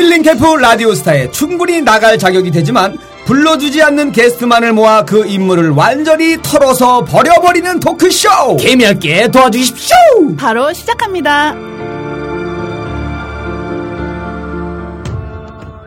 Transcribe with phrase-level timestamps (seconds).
[0.00, 2.96] 힐링 캠프 라디오스타에 충분히 나갈 자격이 되지만
[3.26, 9.96] 불러주지 않는 게스트만을 모아 그 인물을 완전히 털어서 버려버리는 토크쇼 개미할게 도와주십시오
[10.38, 11.54] 바로 시작합니다.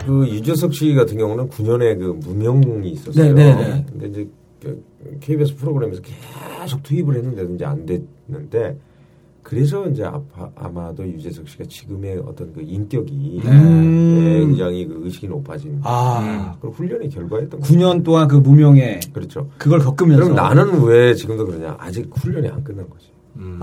[0.06, 3.34] 그 유재석 씨 같은 경우는 9년에 그 무명이 있었어요.
[3.34, 3.86] 네, 네, 네.
[3.90, 4.28] 근데 이제
[4.62, 4.84] 그
[5.22, 6.04] KBS 프로그램에서
[6.62, 8.78] 계속 투입을 했는데도 이제 안 됐는데
[9.54, 14.16] 그래서 이제 아파, 아마도 유재석 씨가 지금의 어떤 그 인격이 음.
[14.20, 17.74] 네, 굉장히 그 의식이 높아진 아 그런 훈련의 결과였던 거죠.
[17.74, 19.50] 9년 동안 그 무명에 그렇죠.
[19.58, 21.76] 그걸 겪으면서 그럼 나는 왜 지금도 그러냐?
[21.80, 23.08] 아직 훈련이 안 끝난 거지.
[23.36, 23.60] 음.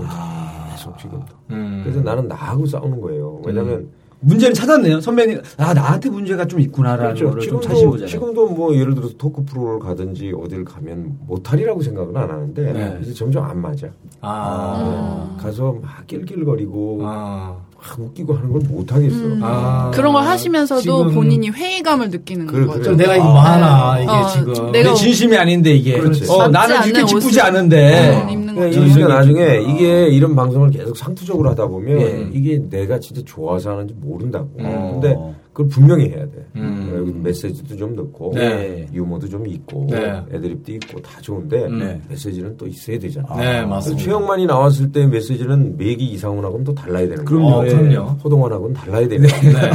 [0.71, 1.25] 계속 지금도.
[1.51, 1.81] 음.
[1.83, 3.41] 그래서 나는 나하고 싸우는 거예요.
[3.45, 3.89] 왜냐하면
[4.21, 7.25] 문제를 찾았네요 선배님 아 나한테 문제가 좀 있구나라는 그렇죠.
[7.29, 11.81] 거를 좀 찾으신 지금도, 거잖아요 지금도 뭐 예를 들어서 토크 프로를 가든지 어딜 가면 못하리라고
[11.81, 12.99] 생각은 안 하는데 네.
[13.01, 13.87] 이제 점점 안 맞아.
[14.21, 15.35] 아.
[15.39, 17.57] 가서 막 낄낄거리고 아.
[17.81, 19.17] 막 웃기고 하는 걸 못하겠어.
[19.41, 19.91] 아.
[19.93, 22.83] 그런 걸 하시면서도 본인이 회의감을 느끼는 그래, 거죠.
[22.83, 26.29] 좀 내가 이거 뭐 하나 이게 어, 지금 내가 내 진심이 아닌데 이게 그렇지.
[26.29, 28.99] 어, 나는 이렇게 기쁘지 않은데 어, 입는 그러니까 거죠.
[28.99, 32.29] 이게 나중에 이게 이런 방송을 계속 상투적으로 하다 보면 예.
[32.33, 34.49] 이게 내가 진짜 좋아서 하는지 모른다고.
[34.59, 34.99] 어.
[35.01, 35.17] 근데
[35.53, 36.45] 그걸 분명히 해야 돼.
[36.55, 36.93] 음.
[36.95, 38.87] 여기 메시지도 좀 넣고 네.
[38.93, 40.21] 유머도 좀 있고 네.
[40.33, 41.99] 애드립도 있고 다 좋은데 네.
[42.09, 43.27] 메시지는 또 있어야 되잖아.
[43.35, 44.03] 네, 그래서 맞습니다.
[44.03, 47.25] 최영만이 나왔을 때 메시지는 매기 이상훈하고는 또 달라야 되는 거야.
[47.25, 47.47] 그럼요.
[47.49, 47.69] 어, 예.
[47.69, 48.09] 그럼요.
[48.23, 49.41] 호동환하고는 달라야 되는 거야.
[49.41, 49.71] 네.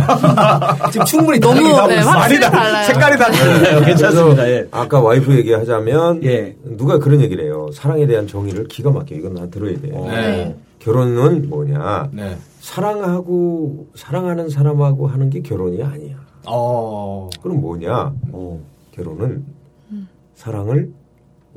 [0.92, 2.84] 지금 충분히 너무 네, 다- 달라요.
[2.86, 4.66] 색깔이 다 달라요 괜찮습니다 예.
[4.70, 6.56] 아까 와이프 얘기하자면 예.
[6.76, 7.68] 누가 그런 얘기를 해요.
[7.74, 9.14] 사랑에 대한 정의를 기가 막혀.
[9.14, 9.88] 이건 나 들어야 돼.
[9.88, 10.56] 네.
[10.78, 12.10] 결혼은 뭐냐?
[12.12, 12.36] 네.
[12.60, 16.16] 사랑하고 사랑하는 사람하고 하는 게 결혼이 아니야.
[16.46, 17.28] 어.
[17.42, 18.12] 그럼 뭐냐?
[18.32, 18.60] 어,
[18.92, 19.44] 결혼은
[20.34, 20.92] 사랑을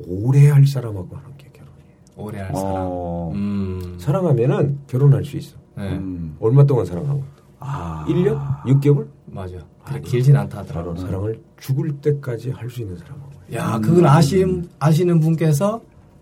[0.06, 1.94] 오래 할 사람하고 하는 게 결혼이에요.
[2.16, 2.74] 오래 할 사람.
[2.88, 3.30] 어.
[3.34, 3.96] 음.
[3.98, 5.56] 사랑하면은 결혼할 수 있어.
[5.76, 5.92] 네.
[5.92, 6.36] 음.
[6.40, 7.22] 얼마 동안 사랑하고?
[7.60, 8.04] 아.
[8.08, 8.40] 1년?
[8.64, 9.06] 6개월?
[9.26, 9.54] 맞아.
[9.84, 10.96] 그렇게 길진 않다 하더라고.
[10.96, 13.30] 사랑을 죽을 때까지 할 수 있는 사람하고.
[13.52, 14.44] 야, 그건 아시,
[14.78, 15.80] 아시는 분께서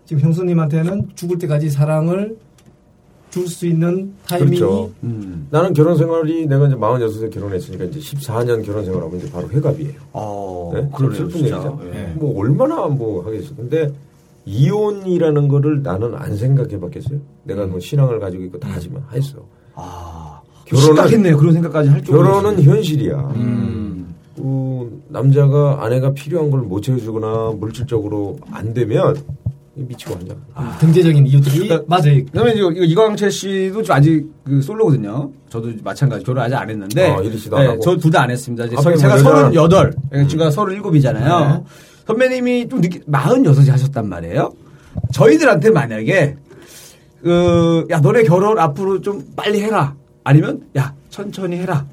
[0.09, 2.35] 지금 형수님한테는 죽을 때까지 사랑을
[3.29, 4.89] 줄 수 있는 타이밍이 그렇죠.
[5.03, 5.45] 음.
[5.51, 9.93] 나는 결혼 생활이 내가 이제 46에 결혼했으니까 이제 14년 결혼 생활하면 이제 바로 회갑이에요.
[10.13, 10.89] 어, 네?
[10.95, 11.39] 그러네요, 슬픈.
[11.41, 11.79] 얘기죠.
[11.93, 12.11] 예.
[12.15, 13.53] 뭐 얼마나 뭐 하겠어.
[13.55, 13.93] 근데
[14.47, 17.19] 이혼이라는 거를 나는 안 생각해 봤겠어요.
[17.43, 19.37] 내가 뭐 신앙을 가지고 있고 다 하지만 했어.
[19.75, 21.37] 아, 결혼은- 심각했네요.
[21.37, 22.31] 그런 생각까지 할 정도로.
[22.31, 23.15] 결혼은 현실이야.
[23.35, 24.15] 음.
[24.35, 29.15] 그 남자가 아내가 필요한 걸 못 채워주거나 물질적으로 안 되면
[29.75, 30.35] 미치고 앉아.
[30.79, 32.25] 경제적인 이유들이 맞아요.
[32.25, 35.31] 그다음에 이거, 이거 이광채 씨도 좀 아직 그 솔로거든요.
[35.49, 37.09] 저도 마찬가지 결혼 아직 안 했는데.
[37.11, 37.79] 아, 이리 씨도 안 하고?
[37.79, 38.65] 저둘 다 안 했습니다.
[38.65, 39.93] 이제 앞에 제가 뭐 여자는- 서른 여덟,
[40.27, 41.49] 제가 서른 일곱이잖아요.
[41.55, 41.63] 네.
[42.07, 44.51] 선배님이 좀 늦게 마흔 여섯이 하셨단 말이에요.
[45.13, 46.35] 저희들한테 만약에
[47.21, 49.95] 그 야 너네 결혼 앞으로 좀 빨리 해라.
[50.23, 51.85] 아니면 야 천천히 해라.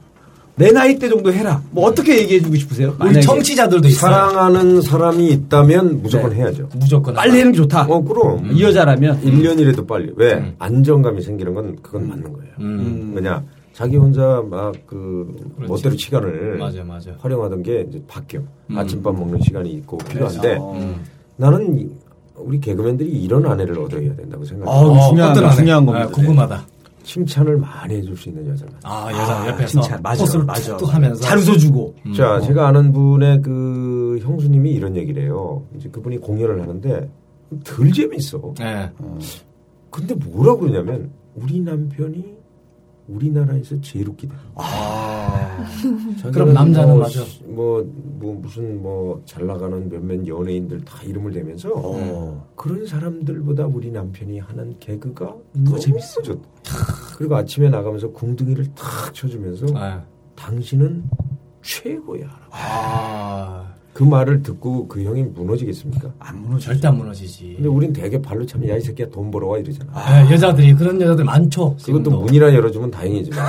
[0.59, 1.63] 내 나이 때 정도 해라.
[1.71, 2.89] 뭐 어떻게 얘기해주고 싶으세요?
[2.99, 4.11] 우리 만약에 청취자들도 있어요.
[4.11, 6.37] 사랑하는 사람이 있다면 무조건 네.
[6.37, 6.69] 해야죠.
[6.75, 7.13] 무조건.
[7.15, 7.83] 빨리 하는 게 좋다.
[7.89, 8.51] 어, 그럼.
[8.53, 10.13] 이 여자라면 1년이라도 빨리.
[10.17, 10.35] 왜?
[10.35, 10.55] 음.
[10.59, 12.53] 안정감이 생기는 건 그건 맞는 거예요.
[12.61, 13.13] 음.
[13.15, 13.43] 왜냐?
[13.75, 15.71] 자기 혼자 막그 그렇지.
[15.71, 17.11] 멋대로 시간을 맞아, 맞아.
[17.19, 18.41] 활용하던 게 이제 바뀌어.
[18.71, 18.79] 음.
[18.79, 20.73] 아침밥 먹는 시간이 있고 필요한데 어.
[20.75, 20.97] 음.
[21.37, 21.87] 나는 이-
[22.39, 24.71] 우리 개그맨들이 이런 아내를 얻어야 된다고 생각해.
[24.71, 25.55] 어, 요 중요한 아내?
[25.57, 26.07] 중요한 겁니다.
[26.07, 26.67] 아, 궁금하다.
[27.11, 28.73] 칭찬을 많이 해줄 수 있는 여자가.
[28.83, 30.77] 아, 여자 옆에서 칭찬, 맞아, 포스를 맞아.
[30.77, 31.95] 하면서 잘 웃어주고.
[32.07, 32.13] 음.
[32.13, 35.65] 자, 제가 아는 분의 그 형수님이 이런 얘기를 해요.
[35.77, 37.09] 이제 그분이 공연을 하는데
[37.65, 38.55] 덜 재밌어.
[38.59, 38.91] 네.
[39.91, 42.35] 근데 뭐라고 그러냐면 우리 남편이
[43.09, 44.35] 우리나라에서 제일 웃기다.
[44.57, 45.65] 아.
[46.35, 47.23] 그럼 남자는 뭐, 맞아.
[47.23, 47.89] 시- 뭐,
[48.19, 52.49] 뭐 무슨 뭐 잘 나가는 몇몇 연예인들 다 이름을 대면서 어.
[52.57, 56.21] 그런 사람들보다 우리 남편이 하는 개그가 너무 재밌어.
[56.23, 56.49] 좋다.
[57.17, 60.03] 그리고 아침에 나가면서 궁둥이를 탁 쳐주면서 네.
[60.35, 61.09] 당신은
[61.63, 62.27] 최고야.
[62.51, 63.75] 아.
[63.97, 66.11] 그 말을 듣고 그 형이 무너지겠습니까?
[66.19, 66.67] 안 무너져.
[66.67, 67.55] 절대 안 무너지지.
[67.57, 69.91] 근데 우린 되게 발로 차면 야 이 새끼야 돈 벌어와 이러잖아.
[69.95, 71.71] 아, 여자들이 그런 여자들 많죠.
[71.71, 72.11] 그것도 지금도.
[72.11, 73.43] 문이나 열어주면 다행이지만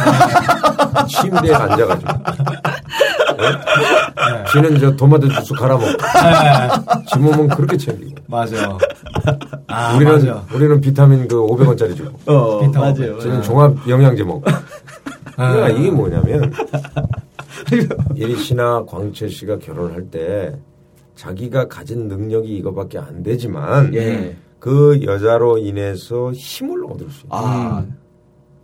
[1.09, 2.13] 침대에 앉아가지고
[3.37, 4.43] 네?
[4.53, 7.03] 지는 저 토마토 주스 갈아 먹고 네.
[7.11, 8.77] 지 몸은 그렇게 챙기고 맞아.
[9.67, 10.43] 아, 우리는 맞아.
[10.55, 13.19] 우리는 비타민 그 500원짜리 주고 어, 비타 맞아요.
[13.19, 14.43] 저는 종합 영양제 먹고
[15.35, 15.69] 그러니까 아.
[15.69, 16.53] 이게 뭐냐면
[18.15, 20.57] 예리 씨나 광채 씨가 결혼할 때
[21.15, 24.35] 자기가 가진 능력이 이거밖에 안 되지만 예.
[24.59, 27.85] 그 여자로 인해서 힘을 얻을 수 있는 아,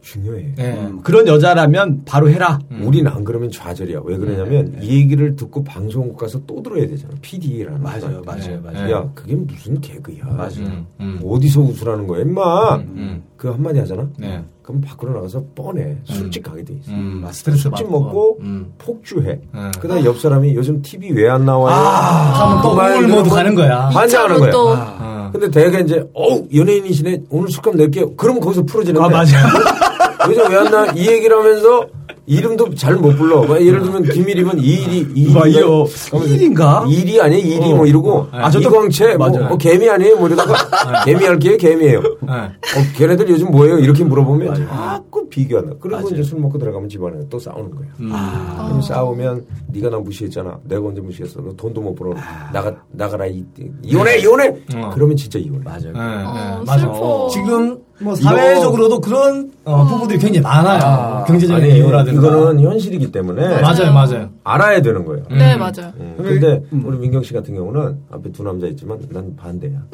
[0.04, 0.54] 중요해.
[0.58, 0.74] 네.
[0.78, 2.60] 음, 그런 여자라면 바로 해라.
[2.82, 4.02] 우리는 안 그러면 좌절이야.
[4.04, 7.14] 왜 그러냐면 네, 이 얘기를 듣고 방송국 가서 또 들어야 되잖아.
[7.22, 8.92] PD라는 맞아요, 맞아요, 맞아요.
[8.94, 10.26] 야, 그게 무슨 개그야.
[10.26, 10.52] 맞아요.
[10.60, 11.20] 음, 음.
[11.26, 12.76] 어디서 웃으라는 거야, 임마.
[12.76, 13.24] 음.
[13.38, 14.08] 그 한마디 하잖아.
[14.18, 14.44] 네.
[14.62, 15.98] 그럼 밖으로 나가서 뻔해.
[16.06, 16.92] 솔직하게 돼 있어.
[16.92, 18.00] 음, 스트레스 술집 받고.
[18.00, 18.74] 먹고 음.
[18.78, 19.40] 폭주해.
[19.54, 19.72] 음.
[19.80, 21.76] 그다음 에 옆 사람이 요즘 TV 왜 안 나와요?
[21.76, 23.80] 하면 또 모드 들으면 가는 거야.
[23.90, 24.52] 환장하는 거야.
[24.52, 25.30] 또 어.
[25.34, 28.16] 근데 대개 이제 어우 연예인이시네 오늘 술값 낼게요.
[28.16, 29.38] 그러면 거기서 풀어지는데 아, 맞아
[30.25, 30.30] 요.
[30.31, 30.86] 요즘 왜안 나?
[30.94, 31.86] 이 얘기를 하면서
[32.25, 33.42] 이름도 잘 못 불러.
[33.44, 35.86] 뭐 예를 들면 김일이면 이일이 뭐, 이거
[36.25, 36.86] 이일인가?
[36.88, 39.48] 일이 아니야 일이 뭐 이러고 아, 저도- 이광채 뭐, 맞아요.
[39.50, 40.54] 뭐 개미 아니에요 뭐 이러다가
[41.04, 42.02] 개미 할게요 개미예요.
[42.02, 42.31] 네.
[42.34, 42.50] 어,
[42.96, 43.78] 걔네들 요즘 뭐예요?
[43.80, 45.74] 이렇게 물어보면 자꾸 비교한다.
[45.81, 47.88] 그리고 이제 술 먹고 들어가면 집안에 또 싸우는 거야.
[48.14, 48.66] 아.
[48.68, 50.60] 그럼 싸우면 네가 나 무시했잖아.
[50.64, 51.42] 내가 언제 무시했어?
[51.42, 52.14] 너 돈도 못 벌어.
[52.54, 53.44] 나가 나가라 이,
[53.84, 54.48] 이혼해 이혼해.
[54.78, 54.92] 어.
[54.94, 55.60] 그러면 진짜 이혼해.
[55.66, 55.92] 맞아요.
[55.92, 56.78] 네, 어, 네, 맞아.
[56.80, 57.28] 슬퍼.
[57.34, 61.24] 지금 뭐 사회적으로도 그런 어, 부부들이 굉장히 많아요.
[61.25, 62.19] 경제적인 아니 이유라든가.
[62.27, 64.30] 이거는 현실이기 때문에 맞아요, 맞아요.
[64.44, 65.24] 알아야 되는 거예요.
[65.31, 65.94] 네 맞아요.
[66.00, 66.15] 음.
[66.18, 69.71] 근데 우리 민경 씨 같은 경우는 앞에 두 남자 있지만 난 반대야.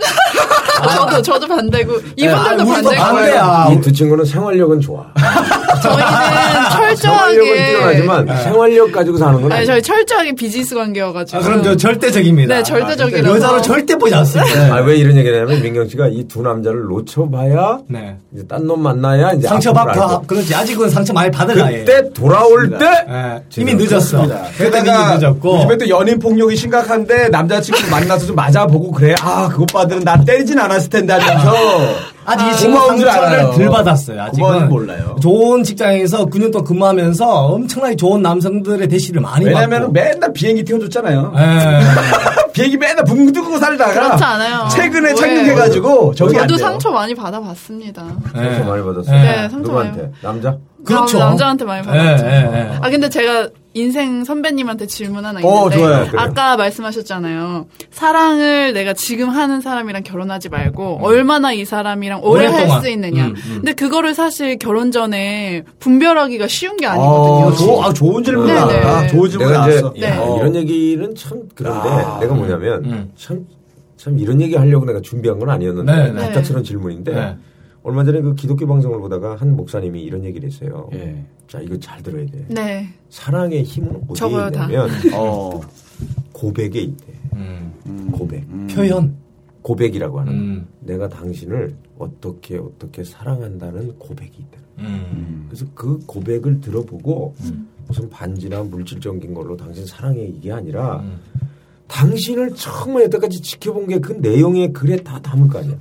[0.81, 3.69] 저도 저도 반대고 아, 이분들도 우리도 반대고 반대야.
[3.73, 5.05] 이 두 친구는 생활력은 좋아.
[5.83, 9.65] 저희는 생활력은 철저하게 뛰어나지만 생활력 가지고 사는 건 아니.
[9.65, 12.55] 저희 철저하게 비즈니스 관계여가지고 아, 그럼 저 절대적입니다.
[12.55, 13.35] 네, 절대적이라서.
[13.35, 14.73] 여자를 절대 보지 않습니다.
[14.75, 18.17] 아, 왜 이런 얘기를 하냐면 민경 씨가 이 두 남자를 놓쳐봐야 네.
[18.33, 20.27] 이제 딴 놈 만나야 이제 상처 앞으로 받고, 알고.
[20.27, 20.55] 그렇지.
[20.55, 21.79] 아직은 상처 많이 받을 나이에.
[21.79, 24.21] 그때 돌아올 때 예, 이미 늦었어.
[24.57, 25.57] 그때 이미 게다가 늦었고.
[25.57, 29.15] 요즘에 또 연인 폭력이 심각한데 남자친구 만나서 좀 맞아보고 그래.
[29.21, 31.53] 아, 그 오빠들은 나 때리진 않았을 텐데 하면서.
[32.25, 33.29] 아직 이 아, 친구 줄 알아요.
[33.43, 34.21] 상처를 덜 받았어요.
[34.23, 35.15] 아직은 몰라요.
[35.21, 39.91] 좋은 직장에서 9년 동안 근무하면서 엄청나게 좋은 남성들의 대시를 많이 왜냐면 받고.
[39.93, 41.33] 맨날 비행기 태워줬잖아요.
[41.37, 41.79] 예.
[42.53, 43.93] 비행기 맨날 붕 뜨고 살다가.
[43.93, 44.67] 그렇지 않아요.
[44.69, 45.15] 최근에 왜?
[45.15, 46.57] 착륙해가지고 저기 안 저도.
[46.59, 48.03] 상처 많이 받아봤습니다.
[48.33, 49.11] 상처 많이 받았어.
[49.11, 50.01] 네, 상처 누구한테?
[50.01, 50.57] 많이 남자?
[50.85, 51.17] 그렇죠.
[51.19, 52.25] 남- 남자한테 많이 예, 받았죠.
[52.25, 52.77] 예, 예.
[52.81, 56.05] 아 근데 제가 인생 선배님한테 질문 하나 어, 있는데 좋아요.
[56.07, 56.21] 그래요.
[56.21, 57.67] 아까 말씀하셨잖아요.
[57.91, 62.69] 사랑을 내가 지금 하는 사람이랑 결혼하지 말고 얼마나 이 사람이랑 오래 할.
[62.81, 63.25] 수 있느냐.
[63.25, 63.53] 음, 음.
[63.55, 67.55] 근데 그거를 사실 결혼 전에 분별하기가 쉬운 게 어, 아니거든요.
[67.55, 68.67] 조, 아, 좋은 질문이다.
[68.67, 68.85] 네, 네.
[68.85, 69.93] 아, 좋은 질문 나왔어.
[69.93, 70.07] 네.
[70.07, 73.11] 야, 이런 얘기는 참 그런데 아, 내가 뭐냐면 음.
[73.17, 73.45] 참,
[73.97, 76.21] 참 이런 얘기 하려고 내가 준비한 건 아니었는데 네, 네.
[76.21, 77.35] 갑작스러운 질문인데 네.
[77.83, 80.89] 얼마 전에 그 기독교 방송을 보다가 한 목사님이 이런 얘기를 했어요.
[80.93, 81.25] 예.
[81.47, 82.45] 자 이거 잘 들어야 돼.
[82.49, 82.87] 네.
[83.09, 84.27] 사랑의 힘은 어디에.
[84.27, 85.61] 있냐면 어.
[86.33, 87.13] 고백에 있대.
[87.33, 88.09] 음.
[88.11, 88.45] 고백.
[88.67, 89.15] 표현.
[89.61, 90.67] 고백이라고 하는 음.
[90.79, 94.59] 내가 당신을 어떻게 어떻게 사랑한다는 고백이 있다.
[94.79, 95.45] 음.
[95.49, 97.35] 그래서 그 고백을 들어보고
[97.87, 101.19] 무슨 반지나 물질적인 걸로 당신 사랑해 이게 아니라 음.
[101.87, 105.75] 당신을 처음 여태까지 지켜본 게 그 내용의 글에 다 담을 거 아니야.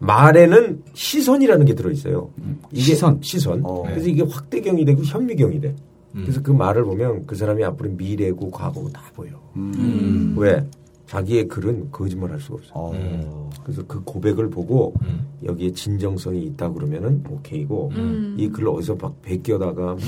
[0.00, 2.30] 말에는 시선이라는 게 들어있어요.
[2.72, 3.20] 이게 시선.
[3.22, 3.60] 시선.
[3.64, 3.82] 어.
[3.86, 5.74] 그래서 이게 확대경이 되고 현미경이 돼.
[6.14, 6.22] 음.
[6.22, 9.30] 그래서 그 말을 보면 그 사람이 앞으로 미래고 과거고 다 보여.
[9.56, 10.34] 음.
[10.36, 10.66] 왜?
[11.06, 12.70] 자기의 글은 거짓말 할 수가 없어.
[12.72, 13.50] 어.
[13.64, 15.26] 그래서 그 고백을 보고 음.
[15.44, 18.36] 여기에 진정성이 있다 그러면은 오케이고 음.
[18.38, 19.98] 이 글을 어디서 막 베껴다가 막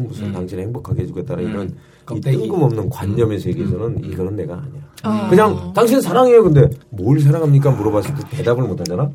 [0.00, 1.76] 무슨 당신을 행복하게 해주겠다는 이런
[2.16, 2.20] 이.
[2.20, 4.82] 뜬금없는 관념의 세계에서는 이거는 내가 아니야.
[5.04, 5.30] 어.
[5.30, 6.42] 그냥 당신 사랑해요.
[6.42, 7.70] 근데 뭘 사랑합니까?
[7.70, 9.08] 물어봤을 때 대답을 못 하잖아.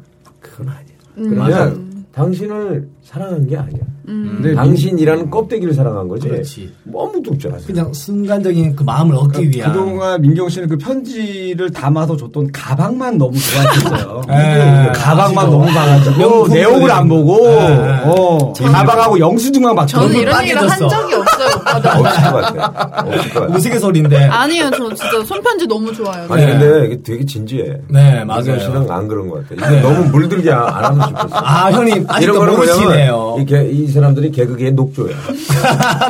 [0.55, 0.95] 그건 아니야.
[1.17, 1.29] 음.
[1.29, 1.85] 그러면 맞아요.
[2.13, 3.81] 당신을 사랑한 게 아니야.
[4.07, 4.35] 음.
[4.41, 6.29] 근데 당신이라는 껍데기를 사랑한 거지.
[6.29, 6.71] 그렇지.
[6.83, 7.57] 뭐 아무도 없잖아.
[7.67, 9.73] 그냥 순간적인 그 마음을 얻기 위한.
[9.73, 14.21] 그동안 민경 씨는 그 편지를 담아서 줬던 가방만 너무 좋아했었어요.
[14.29, 15.51] 에, 가방만 아시죠?
[15.51, 16.59] 너무 봐가지고 명품들이.
[16.61, 18.01] 내용을 안 보고 네.
[18.05, 20.79] 어, 가방하고 영수증만 막 저는 이런 얘기를 한.
[20.87, 21.34] 적이 없어요.
[21.55, 23.03] 없을 것 같아.
[23.07, 23.55] 없을 것 같아.
[23.55, 24.25] 우스갯소리인데.
[24.25, 26.25] 아니요, 저 진짜 손편지 너무 좋아요.
[26.29, 26.51] 아니 네.
[26.57, 27.73] 근데 이게 되게 진지해.
[27.89, 28.59] 네, 맞아요.
[28.59, 29.69] 씨는 안 그런 것 같아.
[29.77, 31.27] 이거 너무 물들게 안 하면 좋겠어.
[31.31, 33.17] 아, 형님, 이런 거는 모르시네요.
[33.17, 35.15] 뭐냐면 이, 개- 이 사람들이 개그계의 녹조야.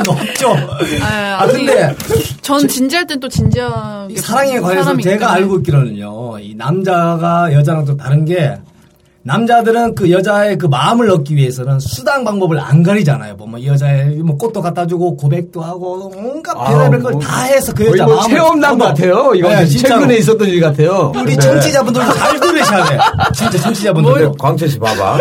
[0.06, 0.54] 높죠.
[1.04, 1.96] 아, 아, 근데
[2.42, 4.14] 전 진지할 땐 또 진지하게.
[4.14, 5.34] 이 사랑에 관해서 제가.
[5.34, 8.56] 알고 있기로는요, 이 남자가 여자랑 좀 다른 게,
[9.26, 13.36] 남자들은 그 여자의 그 마음을 얻기 위해서는 수단 방법을 안 가리잖아요.
[13.38, 17.88] 뭐, 뭐 여자의 뭐 꽃도 갖다 주고 고백도 하고 온갖 아, 별의별 뭐걸다 해서 그
[17.88, 18.86] 여자 뭐 마음을 체험담 얻어.
[18.86, 19.32] 같아요.
[19.34, 19.66] 이거 네.
[19.66, 21.12] 최근에 있었던 일 같아요.
[21.20, 22.98] 우리 청취자분들도 잘 들으셔야 돼.
[23.34, 24.14] 진짜 청취자분들.
[24.14, 25.18] 근데 광채 씨 봐봐.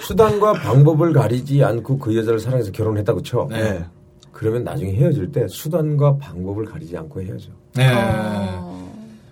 [0.00, 3.46] 수단과 방법을 가리지 않고 그 여자를 사랑해서 결혼했다고 쳐.
[3.48, 3.84] 네.
[4.32, 7.50] 그러면 나중에 헤어질 때 수단과 방법을 가리지 않고 헤어져.
[7.76, 7.92] 네.
[7.94, 8.69] 어.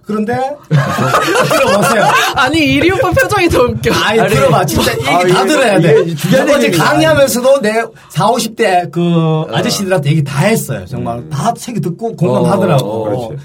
[0.08, 0.34] 그런데
[0.70, 2.02] 들어보세요.
[2.34, 3.92] 아니, 이리 오빠 표정이 더 웃겨.
[3.92, 6.00] 아이 들어봐 진짜 얘기 아, 다 이게- 들어야 돼.
[6.00, 6.84] 이게 얘기입니다.
[6.84, 10.86] 강의하면서도 내 4, 50대 그 아저씨들한테 얘기 다 했어요.
[10.86, 12.86] 정말 다 책이 듣고 공감하더라고.
[12.86, 13.44] 어, 그렇지.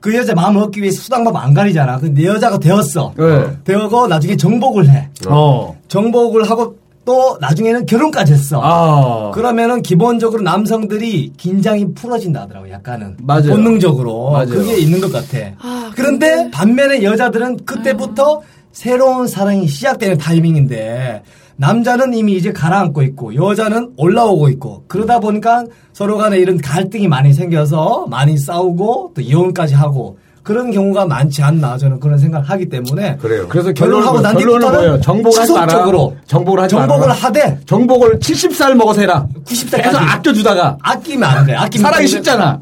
[0.00, 1.96] 그 여자 마음을 얻기 위해서 수당방 안 가리잖아.
[1.98, 3.14] 근데 내 여자가 되었어.
[3.16, 3.46] 네.
[3.64, 5.08] 되어고 나중에 정복을 해.
[5.28, 5.78] 어.
[5.88, 8.60] 정복을 하고 또 나중에는 결혼까지 했어.
[8.62, 9.30] 아.
[9.32, 13.48] 그러면은 기본적으로 남성들이 긴장이 풀어진다 하더라고 약간은 맞아요.
[13.48, 14.48] 본능적으로 맞아요.
[14.48, 15.38] 그게 있는 것 같아.
[15.58, 18.42] 아, 그런데 반면에 여자들은 그때부터
[18.72, 21.22] 새로운 사랑이 시작되는 타이밍인데
[21.56, 27.32] 남자는 이미 이제 가라앉고 있고 여자는 올라오고 있고 그러다 보니까 서로 간에 이런 갈등이 많이
[27.32, 33.16] 생겨서 많이 싸우고 또 이혼까지 하고 그런 경우가 많지 않나 저는 그런 생각을 하기 때문에
[33.18, 33.46] 그래요.
[33.48, 35.00] 그래서 결론은, 난 뒤부터는?
[35.00, 35.40] 정복을.
[35.40, 37.12] 지속적으로 정복을 하지 정복을 마라.
[37.12, 39.26] 하되 정복을 70살 먹어서 해라.
[39.44, 39.82] 90살 까지.
[39.82, 40.78] 계속 아껴주다가.
[40.82, 41.54] 아끼면 안 돼.
[41.54, 42.58] 아끼면 쉽잖아.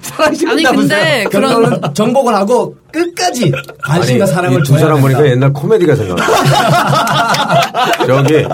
[0.00, 0.62] 사랑이 아니.
[0.62, 3.50] 근데 그런 결론은 정복을 하고 끝까지
[3.82, 5.08] 관심과 사랑을 줘야 사람 된다.
[5.18, 6.24] 보니까 옛날 코미디가 생각나.
[8.06, 8.44] 저기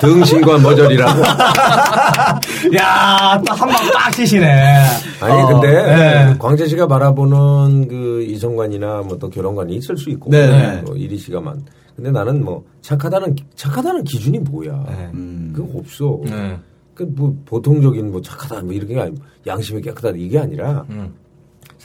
[0.00, 1.22] 등신과 머저리라고.
[2.76, 4.84] 야, 또한방빡 치시네.
[5.20, 6.34] 아니 어, 근데 네.
[6.38, 10.82] 광재 씨가 바라보는 그 이성관이나 뭐 또 결혼관이 있을 수 있고 네.
[10.84, 11.62] 또 이리 씨가만.
[11.94, 14.72] 근데 나는 뭐 착하다는 착하다는 기준이 뭐야?
[14.88, 15.08] 네.
[15.14, 15.52] 음.
[15.54, 16.18] 그거 없어.
[16.24, 16.58] 네.
[16.96, 19.14] 그뭐 보통적인 뭐 착하다 뭐 이렇게 아니-
[19.46, 21.14] 양심이 깨끗하다 이게 아니라 음.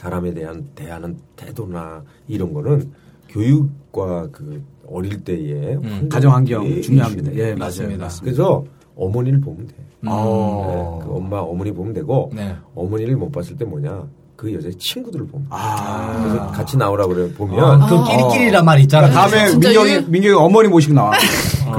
[0.00, 2.90] 사람에 대한 대하는 태도나 이런 거는
[3.28, 7.34] 교육과 그 어릴 때의 환경, 가정 환경 되게 중요합니다.
[7.34, 7.54] 예.
[7.54, 8.08] 맞습니다.
[8.22, 8.64] 그래서
[8.96, 9.74] 어머니를 보면 돼.
[10.06, 11.00] 어.
[11.00, 12.56] 네, 그 엄마 어머니 보면 되고 네.
[12.74, 14.08] 어머니를 못 봤을 때 뭐냐
[14.40, 15.48] 그 여자의 친구들을 보면 돼.
[15.54, 16.18] 아.
[16.22, 19.10] 그래서 같이 나오라 그래 보면 아, 그 끼리끼리란 말 있잖아.
[19.10, 21.12] 다음에 진짜 민경이 유연- 민경이 어머니 모시고 나와.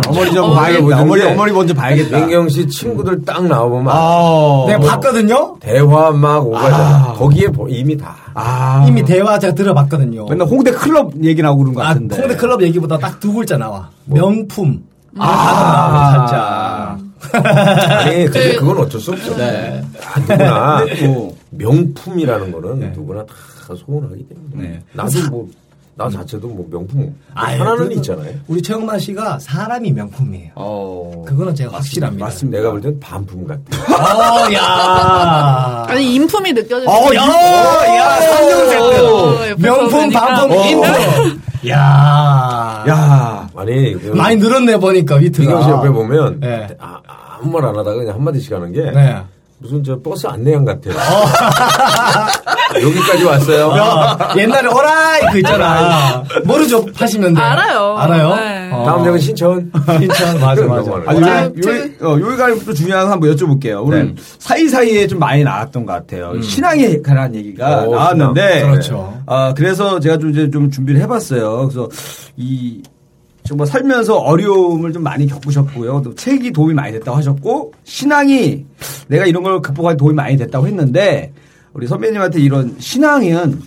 [0.08, 1.02] 어머니 좀 봐야겠다.
[1.02, 2.20] 어머니 어머니 먼저 봐야겠다.
[2.20, 4.66] 민경 씨 친구들 딱 나오면 아.
[4.68, 5.56] 내가 봤거든요.
[5.60, 6.84] 대화 막 오가잖아.
[7.10, 7.14] 아.
[7.14, 8.16] 거기에 보- 이미 다.
[8.36, 8.86] 아.
[8.88, 10.28] 이미 대화 제가 들어봤거든요.
[10.28, 12.16] 맨날 홍대 클럽 얘기 나오고 그런 것 아, 같은데.
[12.16, 13.90] 홍대 클럽 얘기보다 딱 두 글자 나와.
[14.06, 14.84] 명품.
[15.18, 15.26] 아.
[15.26, 18.02] 아, 살짝.
[18.06, 19.36] 아니 근데 그건 어쩔 수 없어.
[19.36, 19.82] 네.
[20.14, 22.88] 아, 누구나 또 명품이라는 거는 네.
[22.96, 23.34] 누구나 다
[23.76, 24.70] 소원하기 때문에.
[24.70, 24.84] 네.
[24.94, 25.48] 나도 뭐,
[25.96, 28.34] 나 자체도 뭐 명품 아유, 하나는 그래도 있잖아요.
[28.48, 30.52] 우리 최영만 씨가 사람이 명품이에요.
[30.56, 31.24] 어.
[31.28, 32.26] 그거는 제가 확실합니다.
[32.26, 32.58] 맞습니다.
[32.58, 33.62] 내가 볼 땐 반품 같아.
[34.48, 35.86] 어, 야.
[35.90, 37.22] 아니 인품이 느껴지는 어, 야,
[37.98, 39.06] 야, 삼종 세트.
[39.06, 40.10] 어, 옆에서 명품.
[40.10, 40.66] 반품, 어.
[40.66, 41.42] 인품.
[41.70, 42.86] 야.
[42.88, 43.50] 야.
[43.56, 45.44] 아니, 그 많이 늘었네, 보니까, 위트가.
[45.44, 46.68] 민경 씨 옆에 보면 네.
[46.80, 47.00] 아,
[47.40, 49.18] 아무 말 안 하다가 그냥 한 마디씩 하는 게 네.
[49.62, 50.96] 무슨 저 버스 안내양 같아요.
[52.82, 53.70] 여기까지 왔어요.
[53.78, 56.24] 야, 옛날에 오라이 그 있잖아.
[56.46, 56.84] 모르죠?
[56.86, 57.38] 80년대.
[57.38, 57.96] 알아요.
[57.96, 58.36] 알아요?
[58.36, 58.70] 네.
[58.74, 58.84] 어.
[58.86, 59.72] 다음 장은 신천.
[60.00, 60.92] 신천, 맞아, 맞아.
[61.06, 63.86] 아니, 요, 요, 어, 여기가 또 중요한 거 한번 여쭤볼게요.
[63.86, 64.22] 오늘 네.
[64.40, 66.42] 사이사이에 좀 많이 나왔던 것 같아요.
[66.42, 68.60] 신앙에 관한 얘기가 오, 나왔는데.
[68.60, 68.72] 신앙.
[68.72, 69.22] 그렇죠.
[69.28, 71.68] 아, 그래서 제가 좀 이제 좀 준비를 해봤어요.
[71.68, 71.88] 그래서
[72.36, 72.82] 이,
[73.52, 76.02] 정말 살면서 어려움을 좀 많이 겪으셨고요.
[76.06, 78.66] 또 책이 도움이 많이 됐다고 하셨고, 신앙이
[79.10, 81.34] 내가 이런 걸 극복하는 도움이 많이 됐다고 했는데,
[81.74, 83.60] 우리 선배님한테 이런 신앙은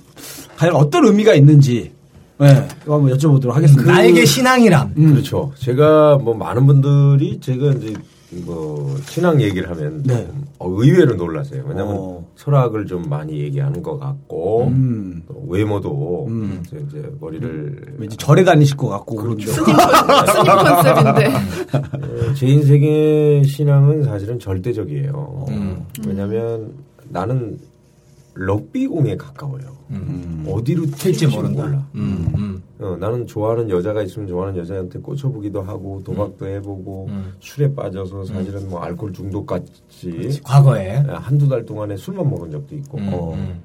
[0.57, 1.93] 과연 어떤 의미가 있는지,
[2.39, 3.93] 네, 한번 여쭤보도록 하겠습니다.
[3.93, 4.95] 나에게 신앙이란.
[4.97, 5.13] 음.
[5.13, 5.53] 그렇죠.
[5.59, 7.93] 제가 뭐 많은 분들이 제가 이제
[8.31, 10.27] 뭐 신앙 얘기를 하면 네.
[10.65, 11.65] 좀 어, 의외로 놀라세요.
[11.67, 12.25] 왜냐하면 어.
[12.37, 15.23] 철학을 좀 많이 얘기하는 것 같고 음.
[15.29, 16.63] 또 외모도 음.
[16.67, 19.47] 이제, 이제 머리를 왠지 절에 다니실 것 같고 그런데.
[19.47, 21.27] 스님, 컨- 스님 컨셉인데.
[22.31, 25.47] 어, 제 인생의 신앙은 사실은 절대적이에요.
[25.49, 25.85] 음.
[26.07, 26.73] 왜냐하면
[27.09, 27.59] 나는
[28.35, 29.77] 럭비공에 가까워요.
[29.91, 30.45] 음.
[30.49, 31.27] 어디로 튈지.
[31.29, 31.87] 몰라.
[31.95, 32.63] 음, 음.
[32.81, 37.33] 어, 나는 좋아하는 여자가 있으면 좋아하는 여자한테 꽂혀보기도 하고 도박도 해보고 음.
[37.41, 40.97] 술에 빠져서 사실은 뭐 알코올 중독같이 과거에.
[41.09, 43.63] 한두 달 동안에 술만 먹은 적도 있고 음, 어, 음.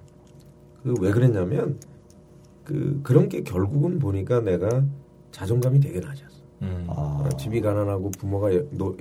[0.84, 1.78] 그왜 그랬냐면
[2.64, 4.84] 그 그런 게 결국은 보니까 내가
[5.32, 6.29] 자존감이 되게 낮았어.
[6.62, 6.86] 음.
[6.88, 7.24] 아.
[7.26, 8.96] 어, 집이 가난하고 부모가 여- 노,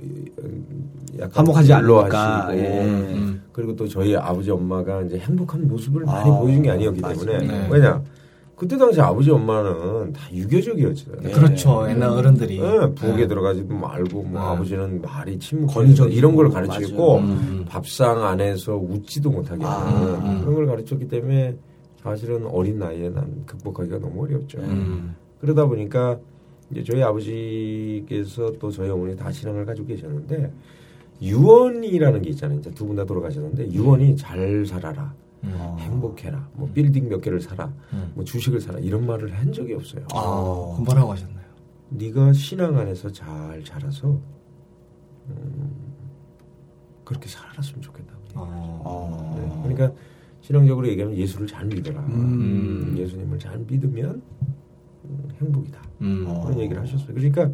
[1.19, 2.49] 약간 화목하지 않으니까.
[2.57, 2.83] 예.
[2.85, 3.41] 음.
[3.51, 7.17] 그리고 또 저희 아버지 엄마가 이제 행복한 모습을 많이 아, 보여준 게 아니었기 맞아요.
[7.17, 7.67] 때문에 네.
[7.69, 8.01] 왜냐
[8.55, 11.15] 그때 당시 아버지 엄마는 다 유교적이었어요.
[11.21, 11.31] 네.
[11.31, 11.85] 그렇죠.
[11.89, 12.59] 옛날 어른들이.
[12.59, 13.27] 예, 부엌에 네.
[13.27, 14.47] 들어가지도 말고 뭐 네.
[14.47, 15.39] 아버지는 말이
[15.71, 17.17] 권위적이고, 이런 걸 가르치고.
[17.19, 17.65] 음.
[17.69, 20.41] 밥상 안에서 웃지도 못하게 아, 하는 음.
[20.41, 21.55] 그런 걸 가르쳤기 때문에
[22.03, 24.57] 사실은 어린 나이에 난 극복하기가 너무 어렵죠.
[24.59, 25.15] 음.
[25.39, 26.17] 그러다 보니까
[26.71, 30.51] 이제 저희 아버지께서 또 저희 어머니 다 신앙을 가지고 계셨는데
[31.21, 32.59] 유언이라는 게 있잖아요.
[32.59, 35.13] 이제 두 분 다 돌아가셨는데 유언이 잘 살아라.
[35.43, 35.75] 음.
[35.79, 36.49] 행복해라.
[36.53, 37.73] 뭐 빌딩 몇 개를 사라.
[37.93, 38.11] 음.
[38.13, 38.79] 뭐 주식을 사라.
[38.79, 40.05] 이런 말을 한 적이 없어요.
[40.13, 41.39] 아, 그 뭐라고 하셨나요?
[41.89, 44.19] 네가 신앙 안에서 잘 자라서
[45.29, 45.71] 음,
[47.03, 48.13] 그렇게 살았으면 좋겠다.
[48.35, 49.35] 어.
[49.37, 49.75] 네.
[49.75, 49.99] 그러니까
[50.41, 51.99] 신앙적으로 얘기하면 예수를 잘 믿어라.
[52.01, 52.95] 음.
[52.97, 54.21] 예수님을 잘 믿으면
[55.05, 55.81] 음, 행복이다.
[56.01, 56.25] 음.
[56.43, 57.13] 그런 얘기를 하셨어요.
[57.13, 57.49] 그러니까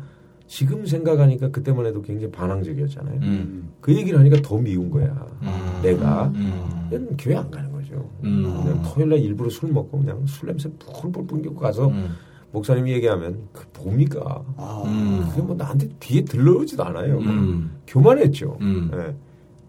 [0.48, 3.20] 지금 생각하니까 그때만 해도 굉장히 반항적이었잖아요.
[3.22, 3.70] 음.
[3.82, 5.08] 그 얘기를 하니까 더 미운 거야.
[5.42, 5.80] 음.
[5.82, 6.90] 내가 음.
[6.92, 8.10] 얘는 교회 안 가는 거죠.
[8.24, 8.44] 음.
[8.44, 12.10] 그냥 토요일 날 일부러 술 먹고 그냥 술 냄새 풀풀 풍기고 가서 음.
[12.52, 14.44] 목사님이 얘기하면 그 뭡니까?
[14.56, 14.84] 아.
[14.86, 15.26] 음.
[15.30, 17.18] 그게 뭐 나한테 뒤에 들러오지도 않아요.
[17.20, 17.72] 음.
[17.88, 18.58] 교만했죠.
[18.62, 18.92] 음.
[18.94, 19.16] 예.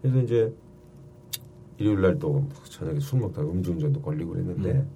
[0.01, 0.53] 그래서 이제
[1.79, 4.89] 일요일 날 또 저녁에 술 먹다가 음주운전도 걸리고 그랬는데 음.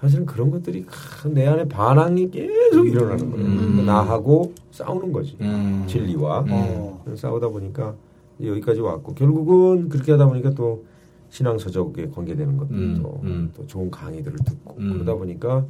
[0.00, 3.46] 사실은 그런 것들이 크, 내 안에 반항이 계속 일어나는 거예요.
[3.46, 3.84] 음.
[3.84, 5.36] 나하고 싸우는 거지.
[5.40, 5.84] 음.
[5.88, 7.04] 진리와 어.
[7.16, 7.94] 싸우다 보니까
[8.40, 10.84] 여기까지 왔고 결국은 그렇게 하다 보니까 또
[11.30, 13.52] 신앙 서적에 관계되는 것들도 음, 음.
[13.56, 14.92] 또 좋은 강의들을 듣고 음.
[14.94, 15.64] 그러다 보니까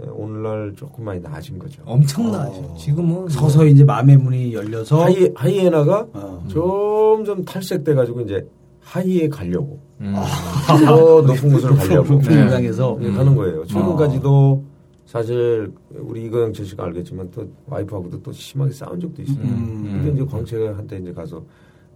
[0.00, 1.82] 에, 오늘날 조금 많이 나아진 거죠.
[1.86, 2.60] 엄청나죠.
[2.60, 2.76] 어.
[2.78, 6.44] 지금은 서서히 이제 마음의 문이 열려서 하이 하이에나가 어.
[6.50, 8.46] 점점 탈색돼 가지고 이제
[8.80, 10.14] 하이에 가려고 음.
[10.84, 12.40] 더 높은 곳을 가려고 높은 네.
[12.42, 13.64] 공장에서 예, 가는 거예요.
[13.66, 14.64] 최근까지도
[15.06, 19.44] 사실 우리 이거영철 씨가 알겠지만 또 와이프하고도 또 심하게 싸운 적도 있어요.
[19.44, 20.00] 음.
[20.02, 21.42] 근데 이제 광채가 한때 이제 가서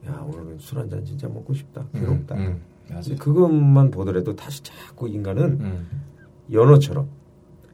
[0.07, 1.85] 야 오늘은 술 한 잔 진짜 먹고 싶다.
[1.93, 2.35] 괴롭다.
[2.37, 2.61] 음.
[2.89, 3.17] 맞아요.
[3.19, 5.87] 그것만 보더라도 다시 자꾸 인간은 음.
[6.53, 7.09] 연어처럼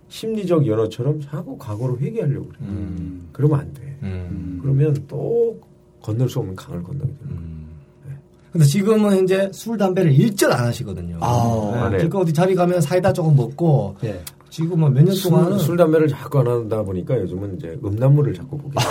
[0.09, 2.59] 심리적 연어처럼 자꾸 과거로 회귀하려고 그래.
[2.63, 3.29] 음.
[3.33, 3.99] 그러면 안 돼.
[4.03, 4.59] 음.
[4.63, 5.59] 그러면 또
[6.01, 7.52] 건널 수 없는 강을 건너게 되는 거야.
[8.53, 8.59] 음.
[8.59, 11.19] 근데 지금은 이제 술 담배를 일절 안 하시거든요.
[11.21, 11.97] 아, 네.
[11.97, 14.21] 그러니까 어디 자리 가면 사이다 조금 먹고 네.
[14.53, 18.75] 지금은 몇년 동안은 술, 술 담배를 자꾸 안 하다 보니까 요즘은 이제 음란물을 자꾸 보게.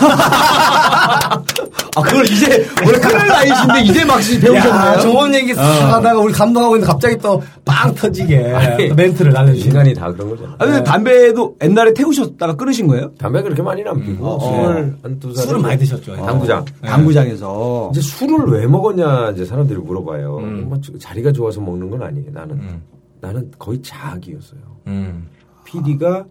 [1.93, 4.55] 아 그걸 이제 원래 큰일 나이신데 이제 막 배우셨네요.
[4.55, 5.95] 야, 좋은 얘기 싹 어.
[5.97, 9.69] 하다가 우리 감동하고 있는데 갑자기 또 빵 터지게 아니, 또 멘트를 날려주시네.
[9.69, 10.55] 인간이 다 그런 거잖아.
[10.59, 13.11] 아 근데 담배도 옛날에 태우셨다가 끊으신 거예요?
[13.17, 14.39] 담배 그렇게 많이는 안 피고 어.
[14.39, 16.15] 스물 한두 살 술을 많이 드셨죠.
[16.15, 16.59] 당구장.
[16.59, 17.89] 어, 당구장에서.
[17.91, 20.37] 이제 술을 왜 먹었냐 이제 사람들이 물어봐요.
[20.39, 20.65] 음.
[20.69, 22.31] 뭐 자리가 좋아서 먹는 건 아니에요.
[22.31, 22.81] 나는 음.
[23.19, 24.59] 나는 거의 자학이었어요.
[24.87, 25.27] 음.
[25.71, 26.25] PD가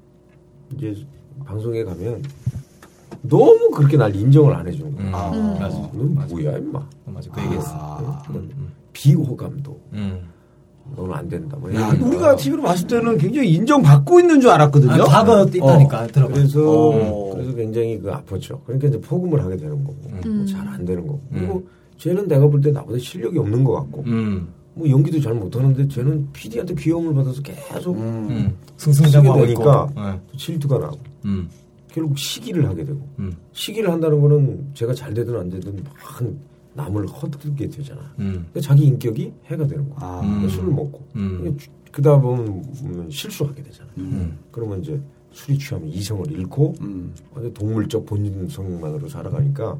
[0.77, 0.95] 이제
[1.45, 2.23] 방송에 가면
[3.23, 5.07] 너무 그렇게 날 인정을 안 해주는 거야.
[5.07, 5.15] 음.
[5.15, 5.31] 아.
[5.31, 5.59] 음.
[5.59, 5.77] 맞아.
[5.93, 6.87] 넌 뭐야 임마.
[7.07, 7.31] 맞아.
[7.31, 7.71] 그 얘기했어.
[7.73, 8.23] 아.
[8.27, 8.51] 그런
[8.93, 10.21] 비호감도 음.
[10.97, 11.57] 너는 안 된다.
[11.61, 11.89] 뭐 야.
[12.01, 15.03] 우리가 TV로 봤을 때는 굉장히 인정받고 있는 줄 알았거든요.
[15.05, 16.35] 아, 과거 있다니까 들어봐.
[16.35, 17.31] 그래서 어.
[17.35, 18.65] 그래서 굉장히 그 아팠죠.
[18.65, 20.47] 그러니까 이제 포금을 하게 되는 거고 음.
[20.47, 21.67] 잘안 되는 거고 그리고
[21.99, 24.49] 쟤는 내가 볼 때 나보다 실력이 없는 것 같고 음.
[24.81, 28.27] 뭐 연기도 잘 못하는데 쟤는 PD한테 귀여움을 받아서 계속 음.
[28.31, 28.57] 음.
[28.79, 29.89] 승승장구하고 쓰게 되니까.
[29.95, 30.21] 네.
[30.33, 31.51] 또 질투가 나고 음.
[31.89, 33.37] 결국 시기를 하게 되고 음.
[33.53, 36.23] 시기를 한다는 거는 제가 잘 되든 안 되든 막
[36.73, 38.01] 남을 허들게 되잖아.
[38.21, 38.47] 음.
[38.51, 39.99] 그러니까 자기 인격이 해가 되는 거야.
[40.01, 40.21] 아.
[40.21, 40.49] 음.
[40.49, 41.59] 술을 먹고 음.
[41.93, 43.91] 그다 보면 실수하게 되잖아.
[43.99, 44.39] 음.
[44.51, 44.99] 그러면 이제
[45.33, 47.13] 술이 취하면 이성을 잃고 음.
[47.35, 49.79] 완전 동물적 본성만으로 살아가니까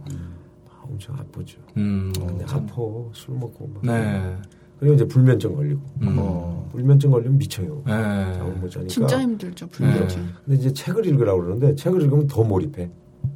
[0.69, 1.59] 아, 엄청 아프죠.
[1.79, 2.13] 음.
[2.15, 2.75] 근데 아파
[3.15, 3.87] 술 먹고 막.
[3.87, 4.37] 네.
[4.81, 6.17] 그리고 이제 불면증 걸리고 음.
[6.19, 6.69] 어.
[6.73, 7.83] 불면증 걸리면 미쳐요.
[7.87, 7.93] 네.
[7.93, 8.89] 잠을 못 자니까.
[8.89, 9.71] 진짜 힘들죠 네.
[9.73, 10.29] 불면증.
[10.47, 12.89] 근데 이제 책을 읽으라고 그러는데 책을 읽으면 더 몰입해.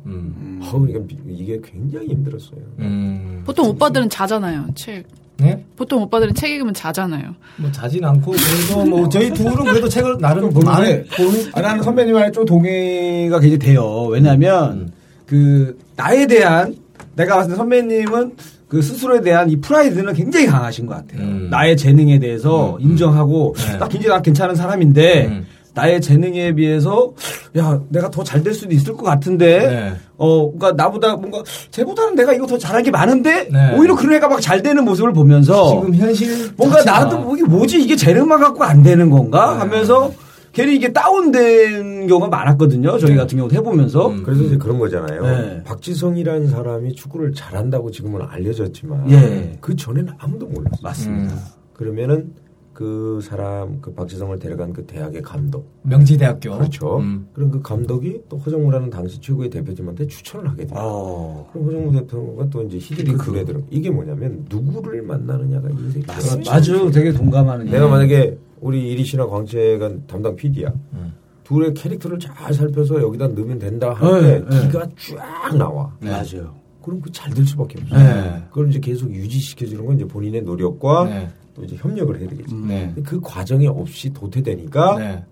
[0.07, 0.35] 음.
[0.39, 0.61] 음.
[0.63, 2.61] 어, 그러니까 미- 이게 굉장히 힘들었어요.
[2.79, 3.43] 음.
[3.45, 5.05] 보통 오빠들은 자잖아요 책.
[5.37, 5.65] 네?
[5.77, 7.35] 보통 오빠들은 책 읽으면 자잖아요.
[7.59, 12.31] 뭐 자진 않고 그래도 뭐 저희 둘은 그래도 책을 나름 보는데 보는 아, 나는 선배님한테
[12.31, 14.05] 좀 동의가 굉장히 돼요.
[14.07, 14.89] 왜냐하면 음.
[15.27, 16.77] 그 나에 대한
[17.17, 18.37] 내가 봤을 때 선배님은
[18.69, 21.21] 그 스스로에 대한 이 프라이드는 굉장히 강하신 것 같아요.
[21.23, 21.49] 음.
[21.51, 22.81] 나의 재능에 대해서 음.
[22.81, 23.79] 인정하고 네.
[23.79, 25.47] 나 굉장히 나 괜찮은 사람인데 음.
[25.75, 27.13] 나의 재능에 비해서
[27.59, 29.93] 야 내가 더 잘 될 수도 있을 것 같은데 네.
[30.17, 33.77] 어 그러니까 나보다 뭔가 쟤보다는 내가 이거 더 잘한 게 많은데 네.
[33.77, 37.45] 오히려 그런 애가 막 잘 되는 모습을 보면서 지금 현실 뭔가 자체가 나도 뭐 이게
[37.45, 39.59] 뭐지 이게 재능만 갖고 안 되는 건가 네.
[39.59, 40.13] 하면서
[40.55, 42.97] 괜히 이게 다운된 경우가 많았거든요.
[42.99, 44.23] 저희 같은 경우도 해보면서 음.
[44.23, 45.23] 그래서 이제 그런 거잖아요.
[45.23, 45.63] 네.
[45.65, 49.59] 박지성이라는 사람이 축구를 잘한다고 지금은 알려졌지만 예.
[49.61, 50.79] 그 전에는 아무도 몰랐어요.
[50.83, 51.35] 맞습니다.
[51.35, 51.39] 음.
[51.73, 52.33] 그러면은
[52.73, 56.99] 그 사람 그 박지성을 데려간 그 대학의 감독 명지대학교 그렇죠.
[56.99, 57.29] 음.
[57.33, 60.79] 그럼 그 감독이 또 허정무라는 당시 최고의 대표팀한테 추천을 하게 돼요.
[60.81, 61.49] 어.
[61.53, 63.25] 그럼 허정무 대표가 또 이제 히딩크 히딩크.
[63.25, 63.61] 둘에 들어.
[63.71, 67.67] 이게 뭐냐면 누구를 만나느냐가 인생 맞- 아주 되게 동감하는.
[67.67, 67.91] 내가 예.
[67.91, 70.73] 만약에 우리 이리 씨나 광채가 담당 PD야.
[70.95, 71.13] 음.
[71.45, 74.67] 둘의 캐릭터를 잘 살펴서 여기다 넣으면 된다 할때 네, 네.
[74.67, 75.93] 기가 쫙 나와.
[76.01, 76.11] 네.
[76.11, 76.55] 맞아요.
[76.83, 77.97] 그럼 그 잘 될 수밖에 없어.
[77.97, 78.43] 네.
[78.49, 81.29] 그걸 이제 계속 유지시켜주는 건 이제 본인의 노력과 네.
[81.55, 82.55] 또 이제 협력을 해야 되겠지.
[82.55, 82.67] 음.
[82.69, 82.87] 네.
[82.95, 85.25] 근데 그 과정이 없이 도태되니까 네.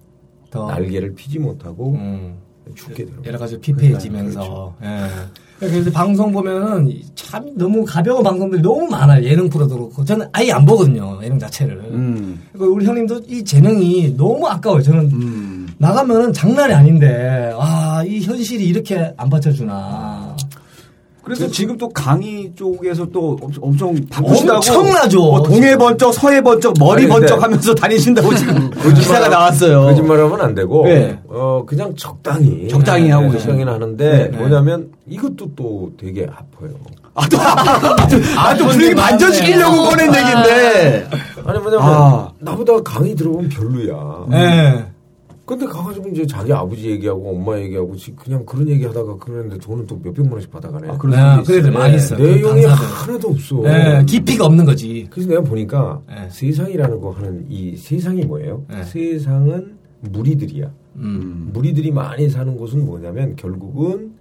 [0.50, 2.36] 더 날개를 피지 못하고 음.
[2.74, 3.38] 죽게 되는 여러 거예요.
[3.38, 4.76] 가지 피폐해지면서.
[4.82, 4.86] 예.
[4.86, 9.22] 그 래서 방송 보면은 참 너무 가벼운 방송들이 너무 많아요.
[9.24, 10.04] 예능 프로도 그렇고.
[10.04, 11.20] 저는 아예 안 보거든요.
[11.22, 11.76] 예능 자체를.
[11.92, 12.40] 음.
[12.52, 14.82] 그리고 우리 형님도 이 재능이 너무 아까워요.
[14.82, 15.68] 저는 음.
[15.78, 20.36] 나가면은 장난이 아닌데, 아, 이 현실이 이렇게 안 받쳐주나.
[21.24, 24.56] 그래서 지금 또 강의 쪽에서 또 엄청, 바쁘시다고.
[24.56, 25.18] 엄청나죠.
[25.20, 29.82] 뭐 동해 번쩍, 서해 번쩍, 머리 아니, 번쩍 하면서 다니신다고 지금 기사가 거짓말- 나왔어요.
[29.82, 31.16] 거짓말하면 안 되고 네.
[31.28, 33.38] 어 그냥 적당히 적당히 하고 네.
[33.38, 34.36] 적당히는 하는데 네.
[34.36, 36.70] 뭐냐면 이것도 또 되게 아파요.
[37.14, 37.36] 아, 또,
[38.38, 41.06] 아, 또 분위기 반전시키려고 보낸 얘기인데.
[41.44, 42.32] 아니 뭐냐면 아.
[42.38, 44.26] 나보다 강의 들어보면 별로야.
[44.32, 44.84] 예.
[45.44, 49.86] 근데 가가지고 이제 자기 아버지 얘기하고 엄마 얘기하고 지- 그냥 그런 얘기 하다가 그러는데 돈은
[49.88, 50.88] 또 몇백만 원씩 받아가네.
[50.88, 51.72] 아, 그런 네, 있어요.
[51.72, 52.18] 많이 있어요.
[52.18, 52.86] 내용이 강사들.
[52.86, 53.56] 하나도 없어.
[53.62, 55.08] 네, 깊이가 없는 거지.
[55.10, 56.28] 그래서 내가 보니까 네.
[56.30, 58.64] 세상이라는 거 하는 이 세상이 뭐예요?
[58.70, 58.84] 네.
[58.84, 60.70] 세상은 무리들이야.
[60.96, 61.50] 음.
[61.52, 64.12] 무리들이 많이 사는 곳은 뭐냐면 결국은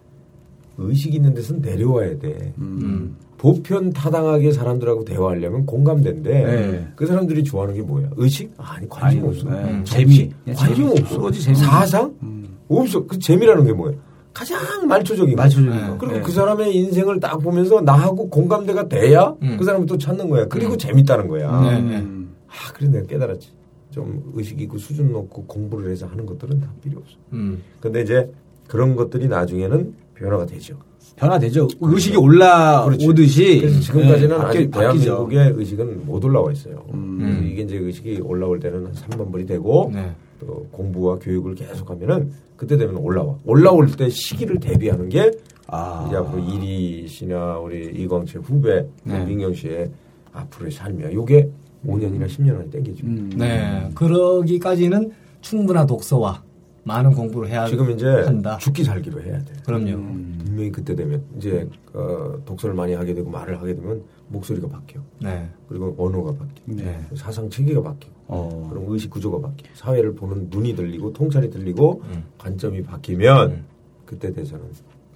[0.84, 2.54] 의식 있는 데서는 내려와야 돼.
[2.58, 3.16] 음.
[3.38, 6.88] 보편 타당하게 사람들하고 대화하려면 공감대인데 네.
[6.96, 8.10] 그 사람들이 좋아하는 게 뭐야?
[8.16, 8.54] 의식?
[8.58, 9.50] 아니 관심 없어.
[9.50, 9.64] 네.
[9.64, 10.32] 음, 재미.
[10.56, 11.00] 관심 재미.
[11.02, 11.18] 없어.
[11.18, 11.58] 오로지 재미.
[11.58, 12.14] 사상?
[12.22, 12.48] 음.
[12.68, 13.06] 없어.
[13.08, 13.96] 그 재미라는 게 뭐야?
[14.34, 15.42] 가장 말초적인 거.
[15.42, 15.88] 맞춰주는 네.
[15.88, 15.98] 거.
[15.98, 16.22] 그리고 네.
[16.22, 19.58] 그 사람의 인생을 딱 보면서 나하고 공감대가 돼야 음.
[19.58, 20.48] 그 사람을 또 찾는 거야.
[20.48, 21.62] 그리고 재밌다는 거야.
[21.62, 21.98] 네, 네.
[21.98, 22.34] 음.
[22.48, 23.50] 아, 그래서 내가 깨달았지.
[23.90, 27.16] 좀 의식 있고 수준 높고 공부를 해서 하는 것들은 다 필요 없어.
[27.34, 27.62] 음.
[27.82, 28.32] 근데 이제
[28.68, 30.76] 그런 것들이 나중에는 변화가 되죠.
[31.16, 31.68] 변화되죠.
[31.80, 33.60] 의식이 올라오듯이.
[33.60, 35.28] 그래서 지금까지는 네, 아직 바뀌죠.
[35.28, 36.86] 대한민국의 의식은 못 올라와 있어요.
[36.94, 37.18] 음.
[37.20, 40.12] 그래서 이게 이제 의식이 올라올 때는 한 3번불이 되고 네.
[40.40, 43.36] 또 공부와 교육을 계속하면은 그때 되면 올라와.
[43.46, 45.32] 올라올 때 시기를 대비하는 게
[45.68, 46.06] 아.
[46.08, 49.26] 이제 앞으로 이리 씨나 우리 이광채 후배 네.
[49.26, 49.90] 민경 씨의
[50.34, 51.14] 앞으로의 삶이야.
[51.14, 51.50] 요게
[51.86, 53.06] 5년이나 10년 안에 땡겨죠.
[53.06, 53.32] 음.
[53.36, 53.90] 네.
[53.96, 56.42] 그러기까지는 충분한 독서와
[56.84, 58.58] 많은 공부를 해야 지금 이제 한다.
[58.58, 59.54] 죽기 살기로 해야 돼.
[59.66, 59.92] 그럼요.
[59.92, 65.02] 분명히 그때 되면 이제 어, 독서를 많이 하게 되고 말을 하게 되면 목소리가 바뀌어.
[65.22, 65.48] 네.
[65.70, 66.64] 그리고 언어가 바뀌어.
[66.66, 67.00] 네.
[67.16, 68.14] 사상 체계가 바뀌고.
[68.28, 68.68] 어.
[68.72, 69.70] 그럼 의식 구조가 바뀌어.
[69.76, 72.24] 사회를 보는 눈이 들리고 통찰이 들리고 음.
[72.38, 73.66] 관점이 바뀌면 음.
[74.06, 74.64] 그때 돼서는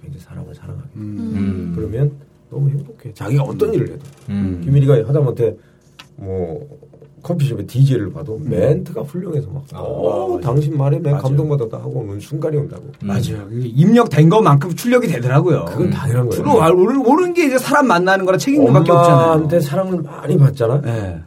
[0.00, 0.88] 굉장히 사람을 사랑하게.
[0.88, 0.94] 돼.
[0.96, 1.72] 음.
[1.74, 2.12] 그러면
[2.50, 3.12] 너무 행복해.
[3.12, 4.04] 자기가 어떤 일을 해도.
[4.28, 4.60] 음.
[4.64, 5.56] 김일이가 하다못해
[6.16, 6.78] 뭐
[7.30, 10.38] 커피숍에 DJ를 봐도 멘트가 훌륭해서 막, 아, 어.
[10.40, 11.18] 당신 말에 맞아요.
[11.22, 12.84] 감동받았다 하고 오는 순간이 온다고.
[13.02, 13.08] 음.
[13.08, 13.48] 맞아요.
[13.50, 15.64] 입력된 것만큼 출력이 되더라고요.
[15.64, 16.30] 그건 당연한 거예요.
[16.30, 19.24] 주로 알- 오는, 오는 게 이제 사람 만나는 거랑 책임감밖에 없잖아요.
[19.24, 20.80] 엄마한테 사랑을 많이 받잖아.
[20.82, 21.20] 네.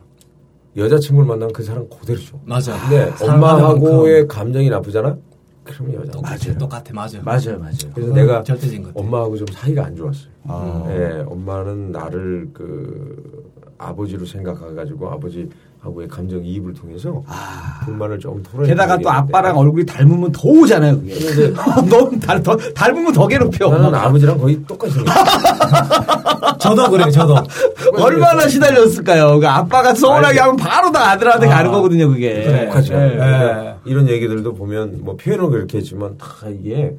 [0.78, 2.40] 여자친구를 만나면 그 사랑 그대로죠.
[2.46, 2.80] 맞아.
[2.80, 5.18] 근데 사랑하는 엄마하고의 감정이 나쁘잖아?
[5.66, 6.12] 그러면 여자.
[6.14, 6.36] 똑같아.
[6.46, 6.58] 맞아요.
[6.58, 6.94] 똑같아.
[6.94, 7.22] 맞아.
[7.24, 7.74] 맞아요, 맞아요.
[7.94, 8.92] 그래서 내가 절대적인 것.
[8.96, 10.30] 엄마하고 좀 사이가 안 좋았어요.
[10.46, 10.86] 아.
[10.92, 13.44] 예, 엄마는 나를 그
[13.78, 17.82] 아버지로 생각해가지고 아버지 하고의 감정 이입을 통해서 아.
[17.86, 21.14] 불만을 좀 털어야 게다가 또 아빠랑 얼굴이 닮으면 더 오잖아요, 그게.
[21.14, 21.54] 근데
[21.90, 23.70] 너무 닮, 더, 닮으면 더 괴롭혀.
[23.70, 24.96] 나는 아버지랑 거의 똑같이.
[26.60, 27.10] 저도 그래요.
[27.10, 27.36] 저도.
[27.98, 29.40] 얼마나 시달렸을까요?
[29.40, 30.40] 그 아빠가 서운하게.
[30.40, 31.50] 하면 바로 다 아들한테 아.
[31.50, 32.66] 가는 거거든요, 그게.
[32.66, 32.94] 똑같죠.
[32.96, 33.16] 예.
[33.16, 33.76] 네.
[33.86, 36.94] 이런 얘기들도 보면 뭐 표현은 그렇게 했지만 다 이게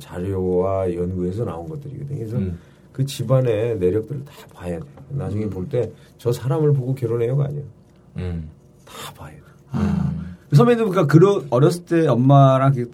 [0.00, 2.18] 자료와 연구에서 나온 것들이거든요.
[2.18, 2.58] 그래서 음.
[2.92, 4.84] 그 집안의 내력들을 다 봐야 돼.
[5.10, 7.75] 나중에 볼때 저 사람을 보고 결혼해요가 아니에요.
[8.18, 8.50] 음.
[8.84, 9.36] 다 봐야 돼.
[10.52, 12.90] 선배님, 그러니까 그런 어렸을 때 엄마랑 이렇게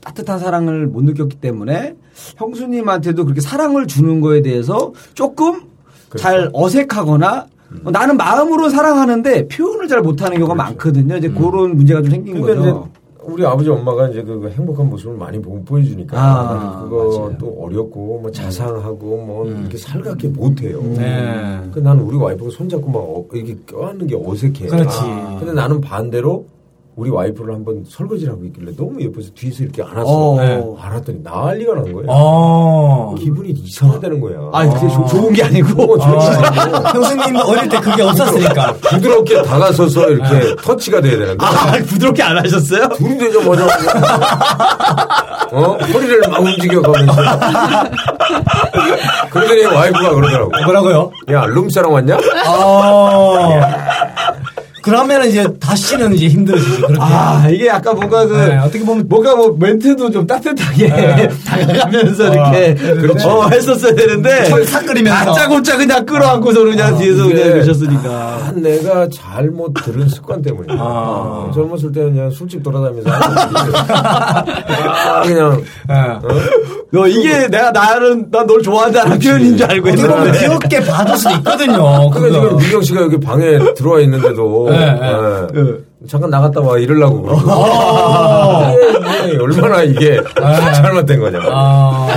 [0.00, 1.96] 따뜻한 사랑을 못 느꼈기 때문에
[2.36, 5.62] 형수님한테도 그렇게 사랑을 주는 거에 대해서 조금
[6.08, 6.22] 그렇죠.
[6.22, 7.46] 잘 어색하거나
[7.84, 11.16] 어, 나는 마음으로 사랑하는데 표현을 잘 못하는 경우가 많거든요.
[11.16, 12.90] 이제 그런 문제가 좀 생긴 거죠.
[13.24, 17.32] 우리 아버지 엄마가 이제 그 행복한 모습을 많이 보, 보여주니까 아, 그거.
[17.38, 20.82] 또 어렵고 뭐 자상하고 뭐 이렇게 살갑게 못해요.
[20.82, 21.60] 네.
[21.72, 24.66] 그 나는 우리 와이프가 손잡고 막 어, 이렇게 껴안는 게 어색해.
[24.66, 24.98] 그렇지.
[25.00, 26.46] 아, 근데 나는 반대로
[26.94, 30.04] 우리 와이프를 한번 설거지를 하고 있길래 너무 예뻐서 뒤에서 이렇게 안았어.
[30.06, 30.36] 어.
[30.40, 30.62] 네.
[30.78, 32.04] 안았더니 난리가 난 거야.
[32.08, 33.14] 어.
[33.18, 34.36] 기분이 이상하다는 거야.
[34.52, 35.94] 아, 그게 조- 좋은 게 아니고.
[35.94, 38.74] 어, 좋은 게 아니고 형수님도 어릴 때 그게 없었으니까.
[38.74, 42.88] 부드럽게 다가서서 이렇게 터치가 돼야 되는데 아, 부드럽게 안 하셨어요?
[42.90, 43.66] 둘이 되자마자
[45.52, 47.14] 어 허리를 막 움직여가면서
[49.30, 51.10] 그러더니 와이프가 그러더라고 뭐라고요?
[51.30, 52.16] 야 룸사랑 왔냐?
[52.48, 53.60] 어.
[54.82, 56.76] 그러면 이제 다시는 이제 힘들어지지.
[56.82, 56.96] 그렇게.
[57.00, 61.28] 아, 이게 약간 뭔가 그, 네, 어떻게 보면 뭔가 뭐 멘트도 좀 따뜻하게 네.
[61.46, 63.26] 다가가면서 이렇게 그렇지.
[63.26, 65.32] 어, 했었어야 되는데 철삭 끓이면서.
[65.32, 68.02] 다짜고짜 그냥 끌어안고서 그냥 뒤에서 이게 그냥 계셨으니까.
[68.38, 70.76] 다 내가 잘못 들은 습관 때문이야.
[70.78, 71.50] 아.
[71.54, 73.10] 젊었을 때는 그냥 술집 돌아다니면서.
[73.92, 75.94] 아, 그냥 예.
[75.94, 76.20] 어?
[76.90, 80.38] 너 이게 내가 나는 난 널 좋아한다는 표현인 줄 알고 있는데.
[80.40, 82.10] 귀엽게 봐줄 수도 있거든요.
[82.10, 82.40] 그러니까.
[82.42, 83.44] 지금 미경 씨가 여기 방에
[83.76, 84.71] 들어와 있는데도 네, 예.
[84.71, 84.71] 네.
[86.08, 88.72] 잠깐 나갔다 와 이러려고 그러고 어.
[88.72, 90.20] 이게, 이게 얼마나 이게
[90.74, 91.38] 잘못된 거냐.
[91.50, 92.08] 아.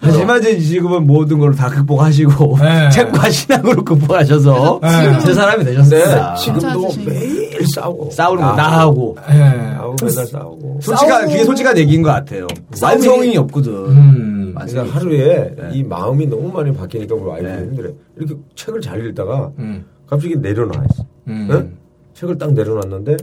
[0.00, 2.88] 하지만 이제 지금은 모든 걸 다 극복하시고 네.
[2.94, 5.18] 책과 신앙으로 극복하셔서 네.
[5.24, 6.34] 제 사람이 근데 되셨습니다.
[6.34, 6.88] 지금도.
[7.04, 9.34] 매일 싸우고 싸우는 거 나- 나하고 예.
[9.74, 12.46] 싸우고 맨날 싸우고 솔직한 그게 솔직한 얘기인 것 같아요.
[12.80, 13.72] 완성이 없거든.
[13.72, 14.54] 음.
[14.56, 15.68] 그러니까 하루에 네.
[15.72, 17.62] 이 마음이 너무 많이 바뀌니까 우리 와이프가 네.
[17.62, 17.90] 힘들어.
[18.16, 19.84] 이렇게 책을 잘 읽다가 음.
[20.06, 21.04] 갑자기 내려놔 있어.
[21.28, 21.48] 음.
[21.50, 21.76] 응?
[22.14, 23.16] 책을 딱 내려놨는데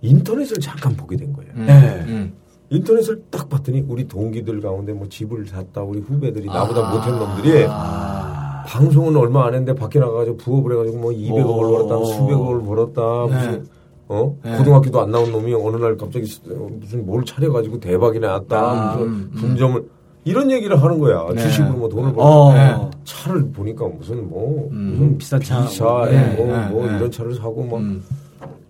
[0.00, 1.52] 인터넷을 잠깐 보게 된 거예요.
[1.56, 1.66] 음.
[1.66, 2.04] 네.
[2.06, 2.32] 음.
[2.70, 6.94] 인터넷을 딱 봤더니 우리 동기들 가운데 뭐 집을 샀다 우리 후배들이 나보다 아.
[6.94, 8.64] 못한 놈들이 아.
[8.66, 11.88] 방송은 얼마 안 했는데 밖에 나가가지고 부업을 해가지고 뭐 200억을 오.
[11.88, 13.66] 벌었다 수백억을 벌었다 무슨
[14.08, 14.36] 어?
[14.42, 14.56] 네.
[14.56, 18.58] 고등학교도 안 나온 놈이 어느 날 갑자기 무슨 뭘 차려가지고 대박이 났다.
[18.58, 19.88] 아, 무슨 분점을
[20.24, 21.26] 이런 얘기를 하는 거야.
[21.34, 21.42] 네.
[21.42, 22.52] 주식으로 뭐 돈을 벌고 어.
[22.54, 22.76] 네.
[23.04, 25.64] 차를 보니까 무슨 뭐 음, 무슨 비싼 차.
[25.64, 26.96] 비차 네, 뭐, 네, 뭐 네.
[26.96, 28.02] 이런 차를 사고 막 음.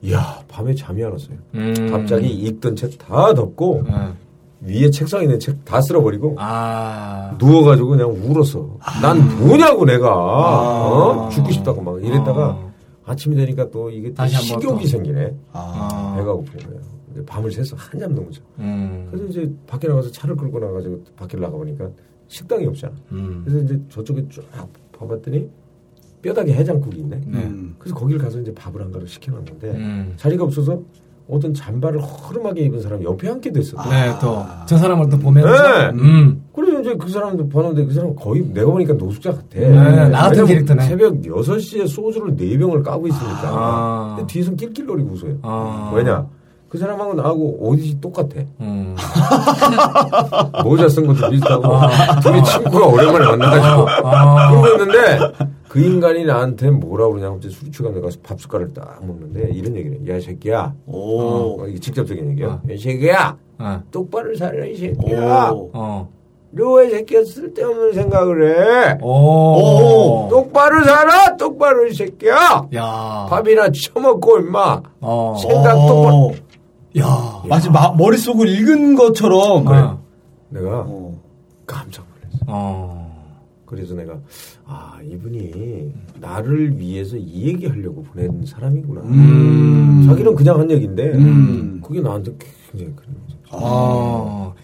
[0.03, 1.37] 이야 밤에 잠이 안 왔어요.
[1.55, 1.75] 음.
[1.91, 4.15] 갑자기 읽던 책 다 덮고 어.
[4.61, 7.35] 위에 책상에 있는 책 다 쓸어버리고 아.
[7.39, 8.77] 누워가지고 그냥 울었어.
[9.03, 10.89] 난 뭐냐고 내가 아.
[10.89, 11.29] 어?
[11.31, 12.73] 죽고 싶다고 막 이랬다가 어.
[13.05, 14.89] 아침이 되니까 또 이게 또 식욕이 또.
[14.89, 15.35] 생기네.
[15.53, 16.15] 아.
[16.19, 16.59] 배가 고픈.
[16.61, 16.79] 근데
[17.27, 19.09] 밤을 새서 한잠 넘자 음.
[19.11, 21.89] 그래서 이제 밖에 나가서 차를 끌고 나가지고 밖에 나가 보니까
[22.29, 22.93] 식당이 없잖아.
[23.13, 23.43] 음.
[23.45, 25.49] 그래서 이제 저쪽에 쫙 봐봤더니
[26.23, 27.21] 뼈다귀 해장국이 있네.
[27.29, 27.75] 음.
[27.79, 30.13] 그래서 거기를 가서 이제 밥을 한 그릇 시켜놨는데 음.
[30.17, 30.81] 자리가 없어서
[31.31, 33.77] 어떤 잠바를 허름하게 입은 사람이 옆에 앉게 됐어.
[33.91, 35.91] 네, 또 저 사람을 또 보면서 네.
[36.01, 36.43] 음.
[36.55, 39.47] 그래서 이제 그 사람도 봤는데 그 사람 거의 내가 보니까 노숙자 같아.
[39.53, 39.69] 네,
[40.09, 40.85] 나 같은 캐릭터네.
[40.85, 43.43] 새벽 6시에 소주를 4병을 까고 있으니까.
[43.45, 44.15] 아.
[44.17, 45.39] 근데 뒤에서 낄낄거리고 웃어요.
[45.43, 45.93] 아.
[45.95, 46.27] 왜냐?
[46.69, 48.29] 그 사람하고 나하고 어디지 똑같아.
[48.61, 48.95] 음.
[50.65, 51.63] 모자 쓴 것도 비슷하고.
[52.23, 53.89] 둘이 친구가 오랜만에 만나가지고.
[54.07, 54.51] 아.
[54.51, 55.19] 그러고 있는데
[55.69, 60.13] 그 인간이 나한테 뭐라 그러냐고 갑자기 술취감에 가서 밥 숟갈을 딱 먹는데 이런 얘기를 해.
[60.13, 60.75] 야, 이 새끼야.
[60.87, 61.63] 오.
[61.63, 62.49] 어, 이게 직접적인 얘기야.
[62.49, 62.61] 어.
[62.69, 63.37] 야, 이 새끼야.
[63.61, 63.83] 어.
[63.91, 65.51] 똑바로 살아, 이 새끼야.
[65.51, 65.71] 오.
[65.73, 66.09] 어.
[66.51, 68.99] 너왜 새끼야 쓸데없는 생각을 해?
[69.03, 70.29] 오.
[70.31, 71.37] 똑바로 살아!
[71.37, 72.69] 똑바로 이 새끼야!
[72.75, 73.27] 야.
[73.29, 74.81] 밥이나 처먹고 임마!
[75.03, 75.37] 어.
[75.39, 76.33] 생각 똑바로!
[77.01, 77.43] 야.
[77.49, 79.65] 마치 마, 머릿속을 읽은 것처럼.
[79.65, 79.79] 그래.
[79.79, 80.03] 어.
[80.51, 81.21] 내가 어.
[81.67, 82.45] 깜짝 놀랐어.
[82.47, 83.09] 어.
[83.67, 84.19] 그래서 내가,
[84.65, 89.03] 아, 이분이 나를 위해서 이 얘기 하려고 보낸 사람이구나.
[89.03, 90.05] 음.
[90.09, 91.81] 자기는 그냥 한 얘기인데, 음.
[91.85, 92.33] 그게 나한테
[92.73, 93.37] 굉장히 그런 거죠.
[93.51, 94.55] 어.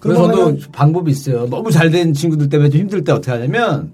[0.00, 1.46] 그래서 그러면은- 저도 방법이 있어요.
[1.48, 3.92] 너무 잘 된 친구들 때문에 좀 힘들 때 어떻게 하냐면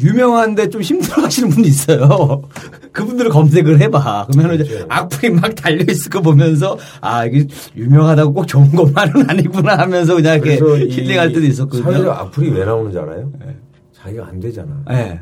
[0.00, 2.42] 유명한데 좀 힘들어 하시는 분이 있어요.
[2.92, 4.28] 그분들을 검색을 해봐.
[4.32, 4.86] 그러면 이제 그렇죠.
[4.88, 10.36] 악플이 막 달려 있을 거 보면서 아, 이게 유명하다고 꼭 좋은 것만은 아니구나 하면서 그냥
[10.42, 10.56] 이렇게
[10.88, 11.82] 힐링할 때도 있었거든요.
[11.92, 13.30] 사회적 악플이 왜 나오는지 알아요?
[13.40, 13.56] 네.
[13.92, 14.82] 자기가 안 되잖아.
[14.88, 15.20] 네.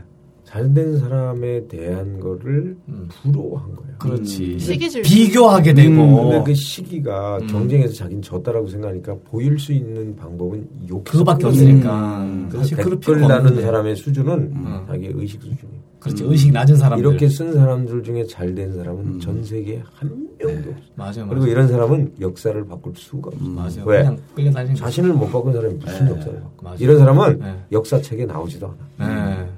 [0.53, 3.09] 잘된 사람에 대한 거를 음.
[3.09, 3.89] 부러워한 거야.
[3.99, 4.59] 그렇지.
[4.59, 5.01] 시기질.
[5.01, 5.95] 비교하게 되고.
[5.95, 11.05] 음, 근데 그 시기가 경쟁에서 자기는 졌다라고 생각하니까 보일 수 있는 방법은 욕.
[11.05, 12.19] 그거밖에 없으니까.
[12.25, 12.51] 음.
[12.53, 13.63] 사실 그럴 댓글 다는.
[13.63, 14.85] 사람의 수준은 음.
[14.89, 15.83] 자기의 의식 수준이에요.
[16.01, 16.25] 그렇지.
[16.25, 17.07] 의식 낮은 사람들.
[17.09, 19.21] 이렇게 쓴 사람들 중에 잘된 사람은 음.
[19.21, 20.83] 전 세계에 한 명도 없어.
[20.97, 21.27] 맞아, 맞아.
[21.31, 23.43] 그리고 이런 사람은 역사를 바꿀 수가 없어.
[23.49, 23.83] 맞아.
[23.87, 23.99] 왜?
[24.01, 24.83] 그냥 끌려 다니는 거지.
[24.83, 26.63] 자신을 못 바꾼 사람이 무슨 역사를 바꿔.
[26.63, 26.77] 맞아.
[26.79, 27.55] 이런 사람은 네.
[27.73, 29.37] 역사책에 나오지도 않아.
[29.39, 29.49] 네.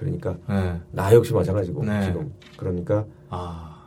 [0.00, 0.80] 그러니까 네.
[0.92, 2.06] 나 역시 마찬가지고 네.
[2.06, 3.84] 지금 그러니까 아.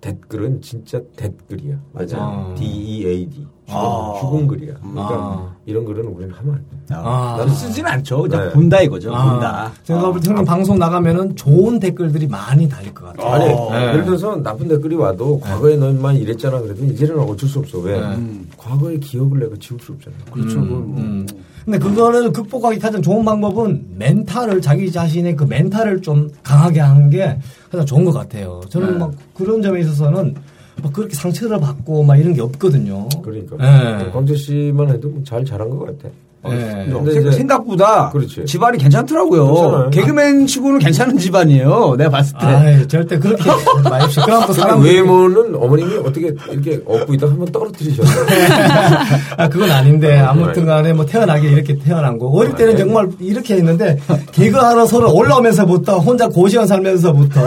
[0.00, 1.76] 댓글은 진짜 댓글이야.
[1.92, 2.18] 맞아.
[2.20, 2.54] 아.
[2.56, 3.46] D E A D.
[3.66, 4.14] 죽은, 아.
[4.20, 4.74] 죽은 글이야.
[4.74, 5.56] 그러니까 아.
[5.64, 6.94] 이런 글은 우리는 하면 안 돼.
[6.94, 7.36] 아.
[7.38, 8.22] 나는 쓰진 않죠.
[8.22, 8.52] 그냥 네.
[8.52, 9.14] 본다 이거죠.
[9.14, 9.72] 아, 본다.
[9.84, 13.28] 제가 볼때 형님 방송 나가면은 좋은 댓글들이 많이 달릴 것 같아요.
[13.28, 13.88] 아니 네.
[13.92, 18.40] 예를 들어서 나쁜 댓글이 와도 과거에 너만 이랬잖아 그래도 이제는 어쩔 수 없어 왜 네.
[18.56, 20.60] 과거의 기억을 내가 지울 수 없잖아 그렇죠.
[20.60, 21.00] 그건 뭐.
[21.00, 21.26] 음.
[21.66, 27.38] 근데 그거를 극복하기 가장 좋은 방법은 멘탈을 자기 자신의 그 멘탈을 좀 강하게 하는 게
[27.68, 28.60] 가장 좋은 것 같아요.
[28.68, 28.98] 저는 네.
[28.98, 30.36] 막 그런 점에 있어서는
[30.80, 33.08] 막 그렇게 상처를 받고 막 이런 게 없거든요.
[33.20, 34.10] 그러니까 네.
[34.12, 36.08] 광재 씨만 해도 뭐잘 잘한 것 같아
[36.50, 36.86] 네.
[36.92, 38.44] 근데 생- 이제- 생각보다 그렇지.
[38.46, 39.46] 집안이 괜찮더라고요.
[39.46, 39.90] 괜찮아요.
[39.90, 41.94] 개그맨 치고는 괜찮은 집안이에요.
[41.98, 42.46] 내가 봤을 때.
[42.46, 43.44] 아 절대 그렇게
[43.88, 44.22] 마십시오.
[44.24, 48.26] 그럼 또 사람 외모는 어머님이 어떻게 이렇게 업고 있다 한번 떨어뜨리셨어요
[49.36, 52.26] 아, 그건 아닌데, 아무튼 간에 뭐 태어나게 이렇게 태어난 거.
[52.28, 53.98] 어릴 때는 정말 이렇게 했는데,
[54.32, 57.40] 개그하러 서로 올라오면서부터, 혼자 고시원 살면서부터,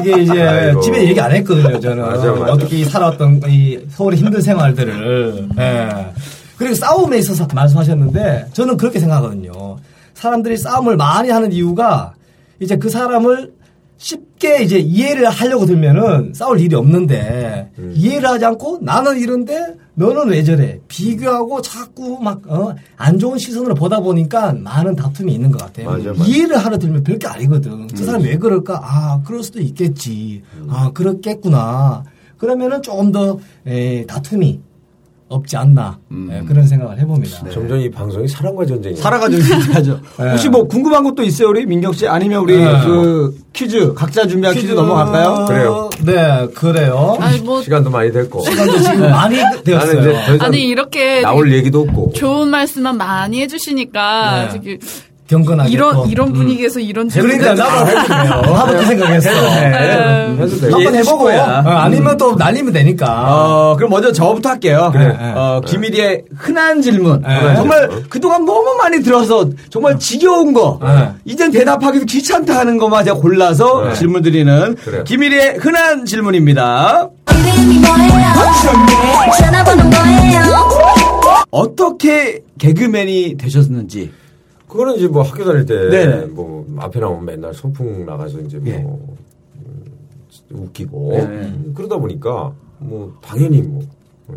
[0.00, 0.80] 이게 이제 아이고.
[0.80, 2.02] 집에 얘기 안 했거든요, 저는.
[2.04, 2.52] 맞아, 맞아.
[2.52, 5.48] 어떻게 살아왔던 이 서울의 힘든 생활들을.
[5.58, 5.88] 예.
[6.60, 9.78] 그리고 싸움에 있어서 말씀하셨는데, 저는 그렇게 생각하거든요.
[10.12, 12.12] 사람들이 싸움을 많이 하는 이유가,
[12.60, 13.54] 이제 그 사람을
[13.96, 17.92] 쉽게 이제 이해를 하려고 들면은 싸울 일이 없는데 음.
[17.94, 23.74] 이해를 하지 않고 나는 이런데 너는 왜 저래 비교하고 자꾸 막 어, 안 좋은 시선으로
[23.74, 25.90] 보다 보니까 많은 다툼이 있는 것 같아요.
[25.90, 26.24] 맞아, 맞아.
[26.24, 27.88] 이해를 하려 들면 별게 아니거든.
[27.94, 28.80] 저 사람 왜 그럴까?
[28.82, 30.42] 아 그럴 수도 있겠지.
[30.68, 32.04] 아 그렇겠구나.
[32.38, 34.60] 그러면은 조금 더 에, 다툼이
[35.30, 35.96] 없지 않나
[36.30, 37.48] 예, 그런 생각을 해봅니다.
[37.50, 40.00] 점점 이 방송이 사랑과 전쟁이야 살아가지고 얘기하죠.
[40.18, 40.30] 네.
[40.32, 42.06] 혹시 뭐 궁금한 것도 있어요, 우리 민경 씨?
[42.06, 42.80] 아니면 우리 네.
[42.84, 45.46] 그 퀴즈 각자 준비한 퀴즈, 넘어갈까요?
[45.46, 45.90] 그래요.
[46.04, 47.16] 네, 그래요.
[47.20, 50.40] 아니 뭐 시간도 많이 됐고 시간도 지금 많이 나는 되었어요.
[50.40, 54.48] 아니 이렇게 나올 얘기도 없고 좋은 말씀만 많이 해주시니까 네.
[54.50, 54.78] 저기
[55.30, 55.70] 경건하게.
[55.70, 56.06] 이런 또.
[56.06, 57.38] 이런 분위기에서 이런 질문.
[57.38, 59.30] 그러니까 나도 나도 그 생각했어.
[59.30, 60.36] 네.
[60.40, 60.70] 해도 돼.
[60.72, 61.28] 한번 해보고.
[61.28, 63.06] 어, 아니면 또 날리면 되니까.
[63.28, 64.90] 어, 그럼 먼저 저부터 할게요.
[64.92, 65.16] 그래.
[65.18, 67.22] 어, 김일이의 흔한 질문.
[67.22, 67.54] 네.
[67.54, 70.80] 정말 그동안 너무 많이 들어서 정말 지겨운 거.
[70.82, 71.10] 네.
[71.24, 73.94] 이젠 대답하기도 귀찮다 하는 것만 제가 골라서 네.
[73.94, 75.04] 질문 드리는 그래요.
[75.04, 77.08] 김일이의 흔한 질문입니다.
[77.30, 79.32] 이름이 뭐예요?
[79.38, 80.40] 전화번호 뭐예요?
[81.52, 84.10] 어떻게 개그맨이 되셨는지.
[84.70, 86.26] 그거는 이제 뭐 학교 다닐 때 네네.
[86.26, 88.76] 뭐 앞에 나오면 맨날 소풍 나가서 이제 뭐 예.
[88.76, 89.84] 음,
[90.52, 91.22] 웃기고 네.
[91.22, 93.82] 음, 그러다 보니까 뭐 당연히 뭐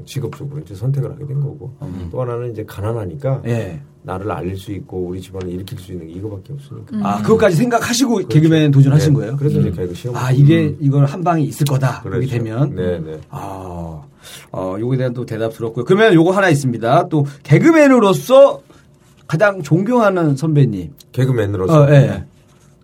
[0.05, 1.71] 직업적으로 이제 선택을 하게 된 거고
[2.11, 3.49] 또 하나는 이제 가난하니까 음.
[3.49, 3.81] 예.
[4.05, 6.97] 나를 알릴 수 있고 우리 집안을 일으킬 수 있는 게 이거밖에 없으니까.
[7.03, 9.19] 아, 그것까지 생각하시고 개그맨 도전하신 네.
[9.19, 9.37] 거예요?
[9.37, 10.15] 그래서 이제 개그 시험.
[10.17, 12.01] 아, 이게 이걸 한 방이 있을 거다.
[12.01, 12.43] 그렇게 그렇죠.
[12.43, 12.75] 되면.
[12.75, 13.17] 네, 네.
[13.29, 14.01] 아,
[14.51, 15.85] 어, 요거에 대한 또 대답 들었고요.
[15.85, 17.07] 그러면 요거 하나 있습니다.
[17.07, 18.59] 또 개그맨으로서
[19.33, 20.91] 가장 존경하는 선배님.
[21.11, 22.23] 개그맨으로서 어, 예.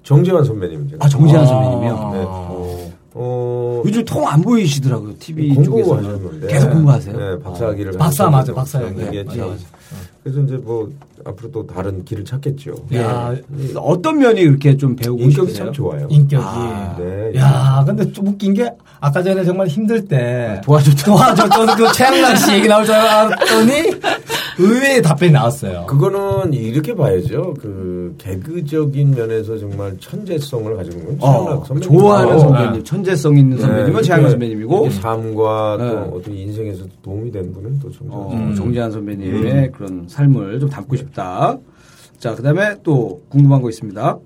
[0.01, 0.89] 정재환 선배님.
[0.89, 1.05] 제가.
[1.05, 1.45] 아, 정재환 아.
[1.45, 2.09] 선배님이요?
[2.13, 2.23] 네.
[2.25, 2.91] 어.
[3.13, 5.13] 어, 요즘 통 안 보이시더라고요.
[5.19, 5.89] TV 쪽에서.
[5.91, 6.47] 공부하셨는데.
[6.47, 7.17] 계속 공부하세요?
[7.17, 7.91] 네, 박사학위를.
[7.99, 9.23] 박사 하셨는데 맞아, 박사 네.
[9.23, 9.63] 맞아, 맞아.
[10.23, 10.89] 그래서 이제 뭐
[11.23, 12.75] 앞으로 또 다른 길을 찾겠죠.
[12.95, 13.35] 야,
[13.75, 15.65] 어떤 면이 그렇게 좀 배우고 인격이 싶으세요?
[15.65, 16.07] 참 좋아요.
[16.09, 16.43] 인격이.
[16.45, 17.31] 아, 네.
[17.35, 21.05] 야, 근데 좀 웃긴 게 아까 전에 정말 힘들 때 도와줬죠.
[21.05, 23.91] 도와줬던 그 최양락 씨 얘기 나올 줄 알았더니
[24.59, 25.85] 의외의 답변이 나왔어요.
[25.87, 27.53] 그거는 이렇게 봐야죠.
[27.61, 31.81] 그 개그적인 면에서 정말 천재성을 가지고 있는 어, 선배님.
[31.89, 35.89] 좋아하는 어, 선배님, 천재성 있는 선배님은 네, 최양락 선배님이고, 삶과 네.
[35.89, 38.55] 또 어떤 인생에서 도움이 되는 분은 또 정재환 어, 선배님.
[38.55, 41.57] 정재환 선배님의 그런 삶을 좀 담고 싶다.
[42.19, 44.17] 자, 그 다음에 또 궁금한 거 있습니다.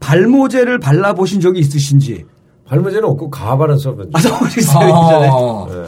[0.00, 2.24] 발모제를 발라보신 적이 있으신지.
[2.66, 4.28] 발모제는 없고 가발은 써본 아, 적.
[4.28, 4.94] 써보셨어요.
[4.94, 5.82] 아, 네.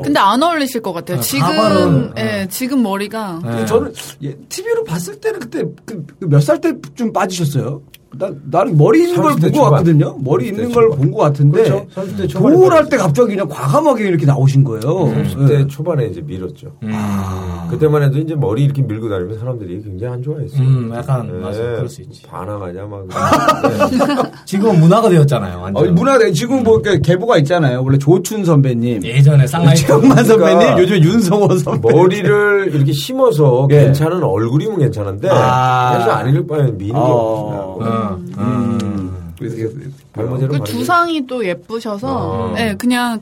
[0.00, 0.02] 어.
[0.02, 1.18] 근데 안 어울리실 것 같아요.
[1.18, 3.66] 아, 지금 가발은, 예, 지금 머리가 네.
[3.66, 7.82] 저는 예, TV로 봤을 때는 그때 그 몇살 때좀 빠지셨어요?
[8.18, 9.70] 나, 나는 머리 있는 걸 30대 본것 초반.
[9.72, 10.16] 같거든요.
[10.20, 10.98] 머리 30대 있는 걸 초반.
[10.98, 11.62] 본것 같은데.
[11.62, 11.86] 그렇죠.
[11.94, 14.80] 30대 초반에 돌할 때 갑자기 그냥 과감하게 이렇게 나오신 거예요.
[14.82, 15.66] 30대 네.
[15.68, 16.72] 초반에 이제 밀었죠.
[16.90, 17.68] 아.
[17.70, 20.60] 그때만 해도 이제 머리 이렇게 밀고 다니면 사람들이 굉장히 안 좋아했어요.
[20.60, 21.38] 음, 약간, 네.
[21.38, 21.58] 맞아.
[21.62, 22.22] 그럴 수 있지.
[22.22, 23.06] 반항하냐, 막.
[23.62, 24.30] 네.
[24.44, 25.60] 지금은 문화가 되었잖아요.
[25.62, 25.88] 완전.
[25.88, 27.82] 어, 문화가 지금 뭐 이렇게 계보가 있잖아요.
[27.84, 31.96] 원래 조춘 선배님, 예전에 쌍라이 최영만 선배님, 그러니까 요즘 윤성호 선배님.
[31.96, 33.84] 머리를 이렇게 심어서 예.
[33.84, 35.92] 괜찮은 얼굴이면 괜찮은데, 아.
[35.94, 37.76] 그래서 안 읽을 바에는 미는 게 어.
[37.78, 38.16] 없습니 다.
[38.38, 39.32] 음.
[39.38, 39.68] 그래서 이게
[40.12, 42.54] 발모제로 그 바르면 두상이 또 예쁘셔서 어.
[42.58, 43.20] 예, 그냥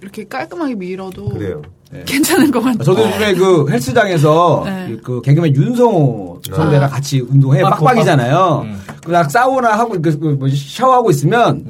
[0.00, 1.62] 이렇게 깔끔하게 밀어도 그래요.
[2.06, 2.78] 괜찮을 것 같아요.
[2.80, 4.96] 아, 저도 요즘에 그 헬스장에서 네.
[5.02, 6.88] 그 개그맨 윤성호 선배랑 아.
[6.88, 8.62] 같이 운동해 빡빡, 빡빡이잖아요.
[8.64, 8.80] 음.
[9.04, 11.66] 그냥 사우나 하고 그, 그 샤워하고 있으면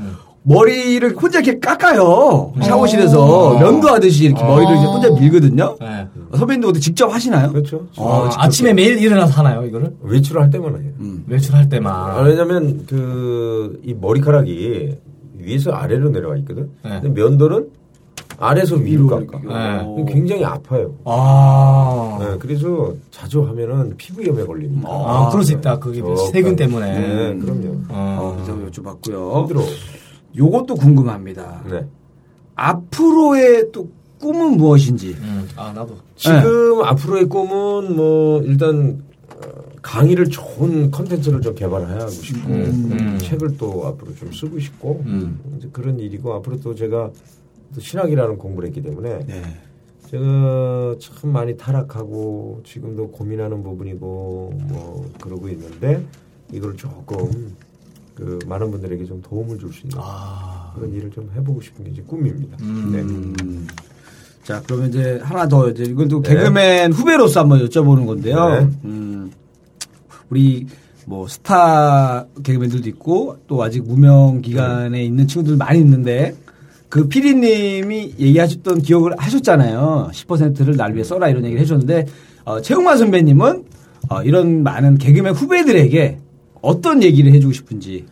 [0.50, 2.52] 머리를 혼자 이렇게 깎아요.
[2.60, 3.58] 샤워실에서 어.
[3.58, 5.76] 면도하듯이 이렇게 머리를 이제 혼자 밀거든요.
[5.80, 6.08] 네.
[6.36, 7.50] 선배님도 직접 하시나요?
[7.52, 7.86] 그렇죠.
[7.96, 9.94] 어, 직접 아침에 매일 일어나서 하나요, 이거를?
[10.02, 10.90] 외출할 때만 해요.
[10.98, 11.24] 음.
[11.28, 12.24] 외출할 아, 때만.
[12.24, 14.96] 왜냐면 그, 이 머리카락이
[15.38, 16.70] 위에서 아래로 내려가 있거든.
[16.84, 17.00] 네.
[17.00, 17.68] 근데 면도는
[18.38, 19.38] 아래에서 위로 깎아.
[19.38, 19.82] 네.
[19.84, 20.04] 어.
[20.08, 20.94] 굉장히 아파요.
[21.04, 22.16] 아.
[22.20, 24.88] 네, 그래서 자주 하면은 피부염에 걸립니다.
[24.90, 25.78] 아, 그럴 수 있다.
[25.78, 26.92] 그게 저, 세균 때문에.
[26.92, 27.68] 네, 그럼요.
[27.88, 28.36] 어, 어.
[28.36, 29.40] 그래서 여쭤봤고요.
[29.42, 29.60] 힘들어.
[30.36, 31.62] 요것도 궁금합니다.
[31.68, 31.86] 네.
[32.54, 33.88] 앞으로의 또
[34.20, 35.14] 꿈은 무엇인지.
[35.18, 35.48] 음.
[35.56, 35.96] 아, 나도.
[36.16, 39.48] 지금 앞으로의 꿈은 뭐 일단 어,
[39.80, 43.18] 강의를 좋은 컨텐츠를 좀 개발하고 싶고 음.
[43.20, 45.40] 책을 또 앞으로 좀 쓰고 싶고 음.
[45.56, 47.10] 이제 그런 일이고 앞으로 또 제가
[47.74, 49.42] 또 신학이라는 공부를 했기 때문에 네.
[50.08, 56.04] 제가 참 많이 타락하고 지금도 고민하는 부분이고 뭐 그러고 있는데
[56.52, 57.54] 이걸 조금
[58.20, 60.72] 그 많은 분들에게 좀 도움을 줄 수 있는 아.
[60.76, 62.56] 그런 일을 좀 해보고 싶은 게 이제 꿈입니다.
[62.60, 62.90] 음.
[62.92, 63.00] 네.
[63.00, 63.66] 음.
[64.44, 66.34] 자, 그러면 이제 하나 더 이제 이건 또 네.
[66.34, 68.50] 개그맨 후배로서 한번 여쭤보는 건데요.
[68.50, 68.68] 네.
[68.84, 69.32] 음,
[70.28, 70.66] 우리
[71.06, 76.36] 뭐 스타 개그맨들도 있고 또 아직 무명 기간에 있는 친구들 많이 있는데
[76.88, 80.10] 그 피디님이 얘기하셨던 기억을 하셨잖아요.
[80.12, 82.06] 10%를 날 위해 써라 이런 얘기를 해줬는데
[82.44, 83.64] 어, 최형만 선배님은
[84.08, 86.18] 어, 이런 많은 개그맨 후배들에게
[86.62, 88.06] 어떤 얘기를 해주고 싶은지.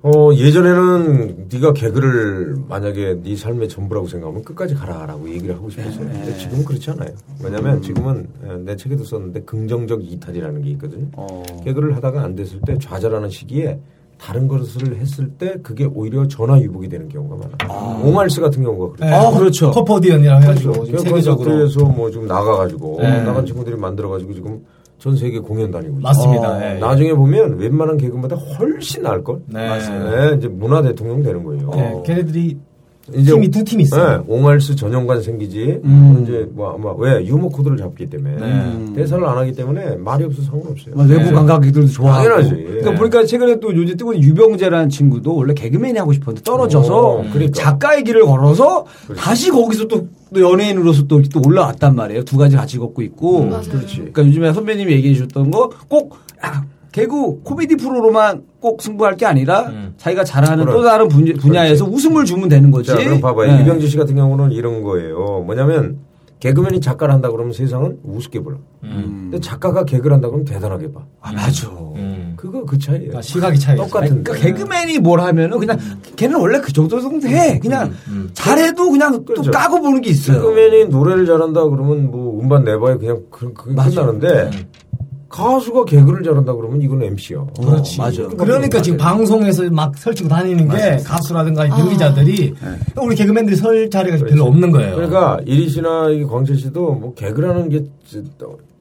[0.00, 6.04] 어 예전에는 네가 개그를 만약에 네 삶의 전부라고 생각하면 끝까지 가라라고 얘기를 하고 싶었어요.
[6.04, 6.12] 네.
[6.12, 7.10] 근데 지금은 그렇지 않아요.
[7.42, 11.08] 왜냐하면 지금은 에, 내 책에도 썼는데 긍정적 이탈이라는 게 있거든요.
[11.16, 11.42] 어.
[11.64, 13.80] 개그를 하다가 안 됐을 때 좌절하는 시기에
[14.18, 17.98] 다른 것을 했을 때 그게 오히려 전화위복이 되는 경우가 많아.
[18.00, 19.10] 옹알스 같은 경우가 그래요.
[19.10, 19.70] 네, 아, 그렇죠.
[19.72, 21.50] 커퍼디언이라고 해가지고 그래서 지금 세계적으로.
[21.50, 23.22] 콘서트에서 뭐좀 나가가지고 네.
[23.22, 24.64] 나간 친구들이 만들어가지고 지금
[24.98, 26.00] 전 세계 공연 다니고.
[26.00, 26.56] 맞습니다.
[26.56, 26.78] 어, 예, 예.
[26.78, 29.40] 나중에 보면 웬만한 개그보다 훨씬 나을 걸.
[29.46, 29.78] 네.
[29.78, 31.70] 네, 이제 문화 대통령 되는 거예요.
[31.70, 32.56] 네, 걔네들이
[33.12, 34.18] 팀이 두팀 있어요.
[34.18, 35.80] 네, 옹알스 전용관 생기지.
[35.84, 36.20] 음.
[36.22, 38.92] 이제 뭐 아마 왜 유머 코드를 잡기 때문에 네.
[38.94, 40.94] 대사를 안 하기 때문에 말이 없어 서 상관없어요.
[40.94, 42.28] 뭐 외부 관광객들도 좋아하고.
[42.28, 42.50] 당연하지.
[42.50, 42.96] 그러니까 네.
[42.96, 47.52] 보니까 최근에 또 요즘 뜨고 있는 유병재라는 친구도 원래 개그맨이 하고 싶었는데 떨어져서 어, 그러니까.
[47.52, 48.84] 작가의 길을 걸어서
[49.16, 52.24] 다시 거기서 또, 또 연예인으로서 또, 또 올라왔단 말이에요.
[52.24, 53.40] 두 가지 같이 걷고 있고.
[53.40, 53.62] 음, 맞아요.
[53.70, 53.96] 그렇지.
[53.96, 56.62] 그러니까 요즘에 선배님이 얘기해 주셨던 거 꼭 아,
[56.92, 59.94] 개그 코미디 프로로만 꼭 승부할 게 아니라 음.
[59.96, 60.84] 자기가 잘하는 또 그럼.
[60.84, 62.90] 다른 분, 분야 에서 웃음을 주면 되는 거지.
[62.90, 63.56] 자, 그럼 봐봐요.
[63.56, 63.62] 네.
[63.62, 65.42] 이병재 씨 같은 경우는 이런 거예요.
[65.46, 65.98] 뭐냐면
[66.40, 68.58] 개그맨이 작가를 한다 그러면 세상은 우습게 보여.
[68.84, 69.28] 음.
[69.30, 71.04] 근데 작가가 개그를 한다 그러면 대단하게 봐.
[71.20, 71.68] 아, 맞아.
[71.96, 72.34] 음.
[72.36, 73.02] 그거 그 차이예요.
[73.08, 73.76] 그러니까 시각이 차이.
[73.76, 75.78] 똑같은 그러니까 개그맨이 뭘 하면은 그냥
[76.14, 77.58] 걔는 원래 그 정도 정도 해.
[77.58, 77.92] 그냥
[78.34, 79.42] 잘해도 그냥 그렇죠.
[79.42, 80.40] 또 까고 보는 게 있어요.
[80.40, 84.02] 개그맨이 노래를 잘한다 그러면 뭐 음반 내봐야 그냥 그, 그게 맞아.
[84.06, 84.50] 끝나는데
[85.28, 87.44] 가수가 개그를 잘한다 그러면 이건 MC야.
[87.60, 87.98] 그렇지.
[87.98, 88.26] 맞아.
[88.28, 92.54] 그러니까 지금 방송에서 막 설치고 다니는 게 가수라든가 이 연기자들이
[93.00, 94.94] 우리 개그맨들이 설 자리가 별로 없는 거예요.
[94.94, 97.84] 그러니까 이리 씨나 이 광채 씨도 뭐 개그라는 게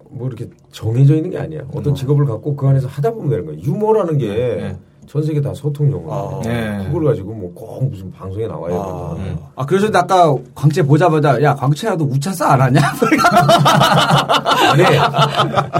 [0.09, 1.61] 뭐 이렇게 정해져 있는 게 아니야.
[1.73, 3.57] 어떤 직업을 갖고 그 안에서 하다 보면 되는 거야.
[3.61, 4.75] 유머라는 게
[5.09, 5.27] 전 네.
[5.27, 6.39] 세계 다 소통 용어.
[6.39, 6.41] 아.
[6.43, 6.83] 네.
[6.87, 9.41] 그걸 가지고 뭐 꼭 무슨 방송에 나와야 아, 된다.
[9.55, 12.79] 아, 그래서 아까 광채 보자마자 야 광채라도 우차싸 안 하냐?
[14.71, 14.83] 아니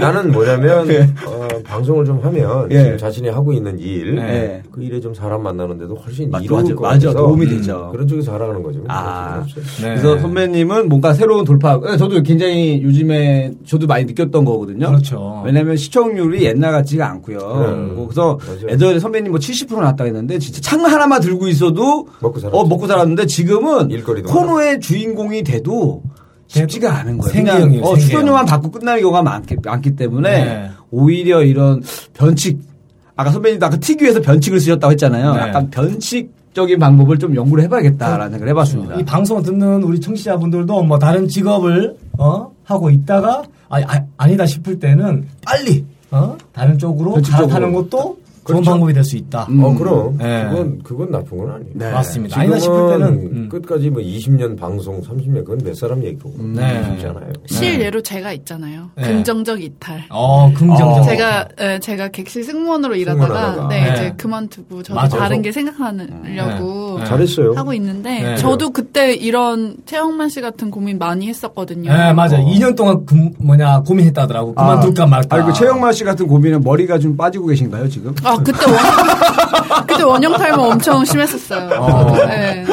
[0.00, 2.82] 나는 뭐냐면 어, 방송을 좀 하면 예.
[2.82, 4.62] 지금 자신이 하고 있는 일, 예.
[4.70, 7.12] 그 일에 좀 사람 만나는데도 훨씬 맞- 이로울 맞아, 것 맞아.
[7.12, 7.88] 도움이 되죠.
[7.92, 8.80] 그런 쪽에서 살아가는 거죠.
[8.88, 9.34] 아.
[9.42, 9.60] 그렇죠.
[9.82, 9.88] 네.
[9.94, 11.78] 그래서 선배님은 뭔가 새로운 돌파.
[11.92, 14.86] 예, 저도 굉장히 요즘에 저도 많이 느꼈던 거거든요.
[14.88, 15.42] 그렇죠.
[15.44, 17.38] 왜냐면 시청률이 옛날 같지가 않고요.
[17.38, 18.06] 음.
[18.08, 18.38] 그래서.
[18.68, 22.56] 예전에 선배 님 뭐 70% 났다 했는데 진짜 창 하나만 들고 있어도 먹고 살았죠.
[22.56, 26.02] 어, 먹고 살았는데 지금은 일거리도 코너의 주인공이 돼도
[26.46, 27.32] 쉽지가 않은 거예요.
[27.32, 27.96] 생계형이에요, 어.
[27.96, 30.70] 출연료만 받고 끝나는 경우가 많기, 많기 때문에 네.
[30.90, 31.82] 오히려 이런
[32.14, 32.58] 변칙
[33.16, 35.34] 아까 선배님도 아까 특유에서 변칙을 쓰셨다고 했잖아요.
[35.34, 35.40] 네.
[35.40, 38.94] 약간 변칙 적인 방법을 좀 연구를 해봐야겠다라는 생각을 해봤습니다.
[38.96, 44.46] 이 방송을 듣는 우리 청취자분들도 뭐 다른 직업을 어 하고 있다가 아, 아, 아 니다
[44.46, 47.48] 싶을 때는 빨리 어 다른 쪽으로 변칙적으로.
[47.48, 48.70] 갈아타는 것도 좋은 그렇죠.
[48.72, 49.46] 방법이 될 수 있다.
[49.50, 49.62] 음.
[49.64, 50.46] 어 그럼 네.
[50.50, 51.70] 그건 그건 나쁜 건 아니에요.
[51.74, 51.90] 네.
[51.92, 52.40] 맞습니다.
[52.40, 53.48] 아니다 싶을 때는 음.
[53.48, 56.82] 끝까지 뭐 20년 방송, 30년 그건 몇 사람 얘기고 네.
[56.96, 57.32] 쉽잖아요.
[57.46, 58.90] 실예로 제가 있잖아요.
[58.96, 59.02] 네.
[59.04, 60.04] 긍정적 이탈.
[60.10, 60.88] 어 긍정적.
[60.88, 61.02] 어.
[61.02, 63.68] 제가 에, 제가 객실 승무원으로 일하다가.
[63.68, 63.92] 네, 네.
[63.92, 65.18] 이제 그만두고 저도 맞아.
[65.18, 67.04] 다른 게 생각하려고 네.
[67.04, 67.52] 잘했어요.
[67.54, 68.36] 하고 있는데 네.
[68.36, 71.92] 저도 그때 이런 최영만 씨 같은 고민 많이 했었거든요.
[71.92, 72.38] 네 맞아.
[72.38, 74.54] 2년 동안 금, 뭐냐 고민했다더라고.
[74.54, 75.36] 그만둘까 말까.
[75.36, 78.14] 아, 그 최영만 씨 같은 고민은 머리가 좀 빠지고 계신가요, 지금?
[78.24, 79.47] 아 그때 원형
[79.86, 81.80] 그때 원형 탈모 엄청 심했었어요.
[81.80, 82.26] 어.
[82.26, 82.64] 네.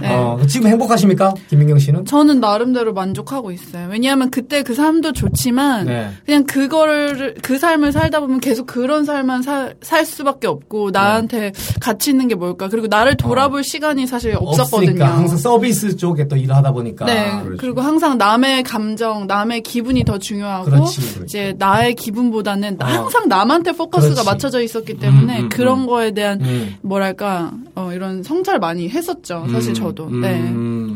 [0.00, 0.14] 네.
[0.14, 2.04] 어, 지금 행복하십니까, 김민경 씨는?
[2.04, 3.88] 저는 나름대로 만족하고 있어요.
[3.90, 6.10] 왜냐하면 그때 그 삶도 좋지만 네.
[6.24, 12.10] 그냥 그거를 그 삶을 살다 보면 계속 그런 삶만 살, 살 수밖에 없고 나한테 가치
[12.10, 12.68] 있는 게 뭘까?
[12.68, 14.90] 그리고 나를 돌아볼 시간이 사실 없었거든요.
[14.90, 17.04] 없으니까 항상 서비스 쪽에 또 일을 하다 보니까.
[17.06, 17.30] 네.
[17.42, 17.58] 그렇지.
[17.58, 21.20] 그리고 항상 남의 감정, 남의 기분이 더 중요하고 그렇지, 그렇지.
[21.24, 22.84] 이제 나의 기분보다는 어.
[22.84, 24.26] 항상 남한테 포커스가 그렇지.
[24.28, 26.76] 맞춰져 있었기 때문에 음, 음, 그런 거에 대한 음.
[26.82, 29.46] 뭐랄까 어, 이런 성찰 많이 했었죠.
[29.50, 30.10] 사실 저도.
[30.10, 30.40] 네.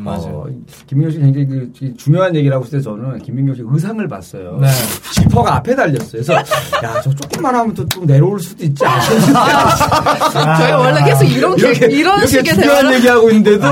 [0.04, 0.44] 음, 맞아요.
[0.46, 0.46] 어,
[0.86, 4.58] 김민경 씨 굉장히 그 중요한 얘기라고 했을 때 저는 김민경 씨 의상을 봤어요.
[4.60, 4.68] 네.
[5.14, 6.10] 지퍼가 앞에 달렸어요.
[6.12, 9.32] 그래서 야, 저 조금만 하면 또 좀 내려올 수도 있지 않겠냐.
[10.58, 13.66] 저희가 원래 계속 이런 개- 이런 이렇게 식의 중요한 대화를 얘기하고 있는데도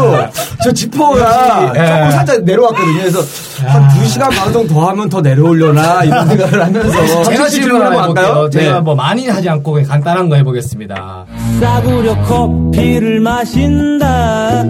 [0.63, 1.87] 저 지퍼가 예.
[1.87, 2.99] 조금 살짝 내려왔거든요.
[3.01, 3.21] 그래서
[3.67, 8.51] 한 두 시간 방송 더 하면 더 내려오려나 이런 생각을 하면서 제가 질문 하나 해볼게요.
[8.51, 8.81] 제가 네.
[8.81, 11.27] 뭐 많이 하지 않고 그냥 간단한 거 해보겠습니다.
[11.61, 14.65] 싸구려 커피를 마신다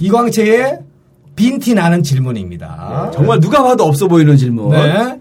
[0.00, 0.78] 이광채의
[1.36, 3.10] 빈티 나는 질문입니다.
[3.12, 4.70] 정말 누가 봐도 없어 보이는 질문.
[4.70, 5.20] 네.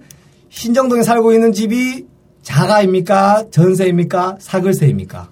[0.50, 2.06] 신정동에 살고 있는 집이
[2.44, 3.46] 자가입니까?
[3.52, 4.38] 전세입니까?
[4.40, 5.30] 사글세입니까?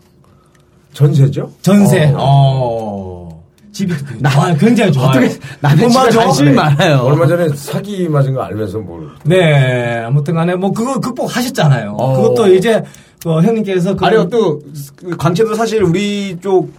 [0.93, 1.51] 전세죠?
[1.61, 2.13] 전세.
[2.15, 3.29] 어.
[3.71, 5.09] 집이 나 굉장히 좋아요.
[5.09, 5.29] 어떻게
[5.61, 6.09] 맞아.
[6.19, 6.55] 관심이 네.
[6.55, 6.97] 많아요.
[6.99, 9.99] 얼마 전에 사기 맞은 거 알면서 뭘 네.
[10.05, 11.95] 아무튼 간에 뭐 그거 극복하셨잖아요.
[11.97, 12.13] 어.
[12.15, 12.83] 그것도 이제
[13.23, 14.59] 그 형님께서 그 아니요, 또,
[14.97, 16.71] 그 광채도 사실 우리 쪽,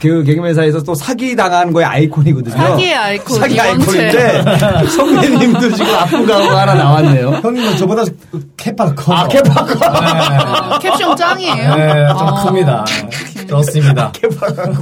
[0.00, 2.56] 그 개그맨사에서 또 사기 당한 거의 아이콘이거든요.
[2.56, 3.60] 사기의 아이콘, 사기.
[3.60, 4.42] 아이콘인데,
[4.96, 7.30] 선배님도 지금 아픈 가오가 하나 나왔네요.
[7.42, 8.04] 형님은 저보다
[8.56, 9.12] 캐파가 커.
[9.12, 10.78] 아, 캐파가.
[10.80, 10.88] 네.
[10.88, 11.74] 캡션 짱이에요.
[11.76, 12.44] 네, 좀 어.
[12.44, 12.84] 큽니다.
[13.46, 14.12] 좋습니다.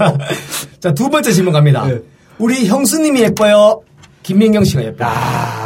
[0.78, 1.84] 자, 두 번째 질문 갑니다.
[1.88, 1.98] 네.
[2.38, 3.80] 우리 형수님이 예뻐요?
[4.22, 5.08] 김민경 씨가 예뻐요?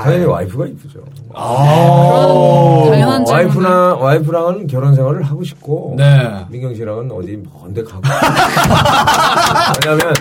[0.05, 1.01] 당연히 와이프가 이쁘죠.
[1.33, 3.33] 그런 당연한 질문.
[3.45, 6.45] 와이프나 와이프랑은 결혼 생활을 하고 싶고 네.
[6.49, 8.03] 민경 씨랑은 어디 먼데 가고
[9.85, 10.15] 왜냐하면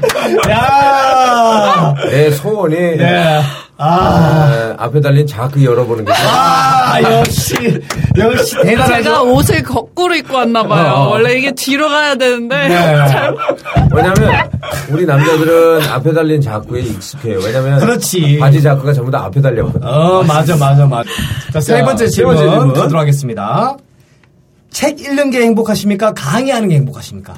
[0.50, 3.42] 야내 소원이 네.
[3.84, 6.12] 아, 앞에 달린 자크 열어보는 게.
[6.14, 7.56] 아, 역시,
[8.16, 9.04] 역시 대단하죠.
[9.04, 10.92] 제가 옷을 거꾸로 입고 왔나 봐요.
[10.94, 11.10] 어.
[11.10, 12.76] 원래 이게 뒤로 가야 되는데 네.
[13.08, 13.36] 잘
[13.92, 14.50] 왜냐면
[14.92, 17.40] 우리 남자들은 앞에 달린 자크에 익숙해요.
[17.44, 18.38] 왜냐면 그렇지.
[18.40, 19.84] 바지 자크가 전부 다 앞에 달렸거든.
[19.84, 21.10] 어, 맞아, 맞아, 맞아.
[21.52, 22.74] 자, 세 자, 번째 세 질문, 번째 질문.
[22.74, 23.78] 가도록 하겠습니다.
[24.70, 26.14] 책 읽는 게 행복하십니까?
[26.14, 27.34] 강의하는 게 행복하십니까?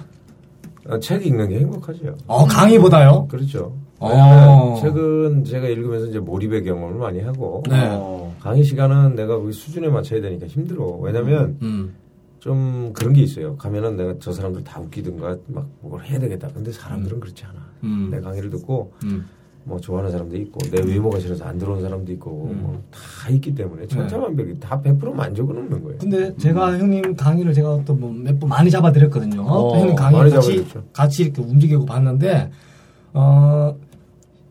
[0.90, 2.00] 어, 책 읽는 게 행복하죠.
[2.28, 3.28] 어, 강의보다요?
[3.30, 3.74] 그렇죠.
[4.04, 4.10] 어.
[4.10, 7.76] 왜냐면 책은 제가 읽으면서 이제 몰입의 경험을 많이 하고 네.
[7.92, 10.86] 어, 강의 시간은 내가 거기 수준에 맞춰야 되니까 힘들어.
[11.02, 11.96] 왜냐면 음.
[12.40, 13.56] 좀 그런 게 있어요.
[13.56, 16.48] 가면은 내가 저 사람들 다 웃기든가 막 뭘 해야 되겠다.
[16.54, 17.56] 근데 사람들은 그렇지 않아.
[17.84, 18.10] 음.
[18.12, 19.26] 내 강의를 듣고 음.
[19.66, 23.88] 뭐 좋아하는 사람도 있고 내 외모가 싫어서 안 들어온 사람도 있고 뭐 다 있기 때문에
[23.88, 25.98] 천차만별이 다100% 만족은 없는 거예요.
[26.00, 29.36] 근데 제가 형님 강의를 제가 또 뭐 몇 번 많이 잡아드렸거든요.
[29.38, 30.84] 또 형님 강의 같이, 잡아드렸죠.
[30.92, 32.52] 같이 이렇게 움직이고 봤는데,
[33.14, 33.74] 어,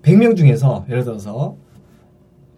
[0.02, 1.56] 100명 중에서, 예를 들어서,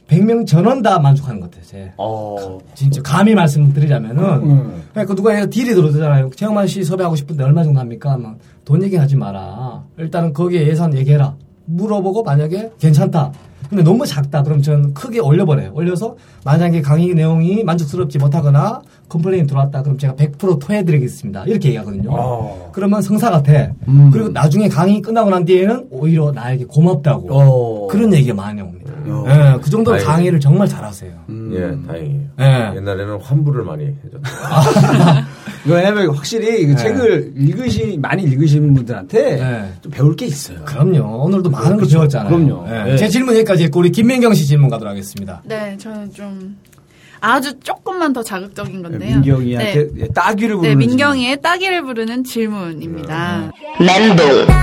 [0.09, 1.93] 100명 전원 다 만족하는 것 같아요, 제.
[1.97, 2.59] 어.
[2.75, 4.83] 진짜 감히 말씀드리자면은 음.
[4.93, 6.31] 그러니까 누가 해서 deal이 들어오잖아요.
[6.37, 8.17] 최형만 씨 섭외하고 싶은데 얼마 정도 합니까?
[8.19, 9.85] 막 돈 얘기하지 마라.
[9.99, 11.37] 일단은 거기에 예산 얘기해라.
[11.67, 13.33] 물어보고 만약에 괜찮다.
[13.69, 14.43] 근데 너무 작다.
[14.43, 15.73] 그럼 저는 크게 올려버려요.
[15.75, 19.83] 올려서 만약에 강의 내용이 만족스럽지 못하거나 complain 들어왔다.
[19.83, 21.45] 그럼 제가 100% 토해드리겠습니다.
[21.45, 22.11] 이렇게 얘기하거든요.
[22.13, 22.71] 어.
[22.73, 23.73] 그러면 성사 같아.
[23.89, 24.11] 음.
[24.13, 27.29] 그리고 나중에 강의 끝나고 난 뒤에는 오히려 나에게 고맙다고.
[27.31, 27.87] 어.
[27.89, 28.93] 그런 얘기가 많이 옵니다.
[29.07, 29.25] 어.
[29.29, 30.07] 예, 그 정도로 아이고.
[30.09, 31.13] 강의를 정말 잘하세요.
[31.29, 31.51] 음.
[31.53, 32.21] 예, 다행이에요.
[32.41, 32.77] 예.
[32.77, 34.31] 옛날에는 환불을 많이 해줬다.
[35.67, 39.73] 이거 왜냐면 확실히 그 책을 읽으시 많이 읽으시는 분들한테 네.
[39.83, 40.59] 좀 배울 게 있어요.
[40.65, 41.23] 그럼요.
[41.25, 41.99] 오늘도 많은 걸 그렇죠.
[41.99, 42.35] 배웠잖아요.
[42.35, 42.65] 그럼요.
[42.69, 42.85] 예.
[42.93, 42.97] 네.
[42.97, 45.43] 제 질문 여기까지 했고 우리 김민경 씨 질문 가도록 하겠습니다.
[45.45, 46.57] 네, 저는 좀
[47.25, 49.01] 아주 조금만 더 자극적인 건데요.
[49.09, 50.09] 네, 민경이한테 네.
[50.14, 53.51] 따귀를 네, 부르는 민경이의 따기를 부르는 질문입니다.
[53.70, 53.79] 네.
[53.81, 54.55] 아이고.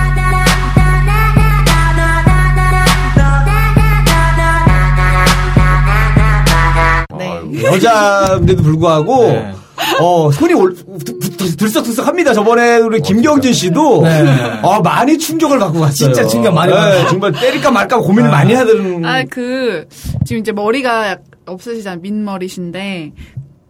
[7.62, 9.52] 여자인데도 불구하고 네.
[10.00, 12.32] 어 손이 올, 들- 들썩들썩합니다.
[12.34, 14.24] 저번에 우리 김경진 씨도 네.
[14.62, 15.92] 어, 많이 충격을 받고 갔어요.
[15.92, 17.08] 진짜 충격 많이 네, 받았어요.
[17.08, 19.04] 정말 때릴까 말까 고민을 많이 하던.
[19.04, 19.86] 아, 그,
[20.24, 22.00] 지금 이제 머리가 약- 없으시잖아요.
[22.00, 23.12] 민머리신데,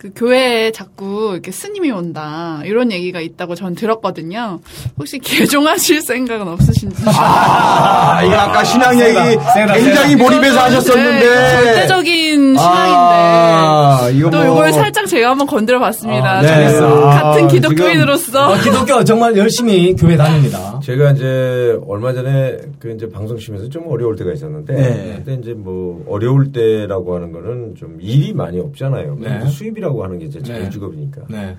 [0.02, 2.60] 그 교회에 자꾸 이렇게 스님이 온다.
[2.64, 4.58] 이런 얘기가 있다고 전 들었거든요.
[4.98, 7.04] 혹시 개종하실 생각은 없으신지.
[7.06, 9.14] 아, 이거 아까 신앙 얘기
[9.54, 11.20] 세다, 굉장히 몰입해서 좀, 하셨었는데.
[11.20, 12.58] 네, 이거 절대적인 신앙인데.
[12.58, 16.38] 아, 이거 또 뭐- 이걸 살짝 제가 한번 건드려 봤습니다.
[16.38, 16.78] 아, 네.
[16.80, 18.50] 아, 같은 기독교인으로서.
[18.50, 20.80] 어, 기독교 정말 열심히 교회 다닙니다.
[20.82, 25.14] 제가 이제 얼마 전에 그 이제 방송 쉬면서 좀 어려울 때가 있었는데 네.
[25.18, 29.16] 그때 이제 뭐 어려울 때라고 하는 거는 좀 일이 많이 없잖아요.
[29.20, 29.28] 네.
[29.28, 29.46] 근데
[29.92, 30.44] 수입이라고 하는 게 이제 네.
[30.44, 31.22] 자유 직업이니까.
[31.28, 31.56] 네.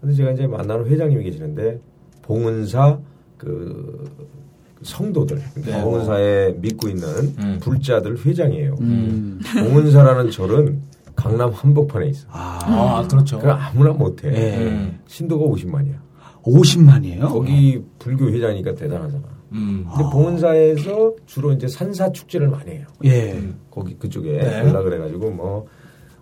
[0.00, 1.80] 근데 제가 이제 만나는 회장님이 계시는데
[2.22, 2.98] 봉은사
[3.36, 4.10] 그
[4.82, 5.82] 성도들 네.
[5.82, 7.08] 봉은사에 믿고 있는
[7.38, 7.58] 음.
[7.60, 8.74] 불자들 회장이에요.
[8.80, 9.40] 음.
[9.54, 10.82] 봉은사라는 절은
[11.14, 12.26] 강남 한복판에 있어.
[12.30, 13.38] 아, 아, 그렇죠.
[13.38, 14.28] 그 아무나 못해.
[14.28, 14.66] 예.
[14.66, 14.98] 음.
[15.06, 15.96] 신도가 50만이야.
[16.42, 17.20] 50만이에요?
[17.22, 19.24] 거기 불교 회장이니까 대단하잖아.
[19.52, 19.86] 음.
[19.88, 22.86] 근데 봉은사에서 주로 이제 산사 축제를 많이 해요.
[23.04, 23.42] 예.
[23.70, 24.58] 거기 그쪽에 네.
[24.60, 25.66] 연락을 해가지고 뭐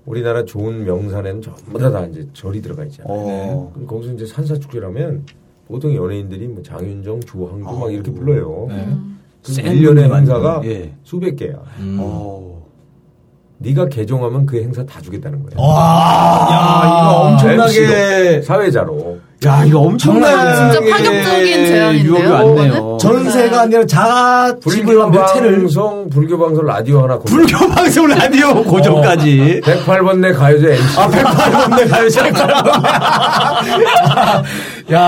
[0.07, 3.07] 우리나라 좋은 명산에는 전부 다, 다 이제 절이 들어가 있잖아요.
[3.11, 3.71] 어.
[3.75, 5.25] 그럼 거기서 이제 산사 축제라면
[5.67, 8.67] 보통 연예인들이 뭐 장윤정, 주황조 막 이렇게 불러요.
[8.69, 8.89] 네.
[9.43, 10.93] 그센 1년의 분들만 행사가 예.
[11.03, 11.55] 수백 개야.
[11.79, 11.99] 음.
[12.01, 12.55] 어.
[13.59, 15.65] 네가 개종하면 그 행사 다 주겠다는 거야.
[15.65, 18.43] 와, 야, 이거 엄청나게.
[18.43, 19.19] 사회자로.
[19.47, 20.55] 야, 이거 엄청나게.
[20.55, 22.75] 진짜 파격적인 제안인데요, 유혹이 왔네요.
[23.05, 27.37] 전세가 아니라 자가 집을 불교 몇 채를 방송, 불교 방송 라디오 하나 고정.
[27.37, 29.61] 불교 방송 라디오 고정까지.
[29.63, 30.99] 108번 내 가요제 MC.
[31.01, 32.33] 아, 108번대 가요제.
[34.93, 34.99] 야,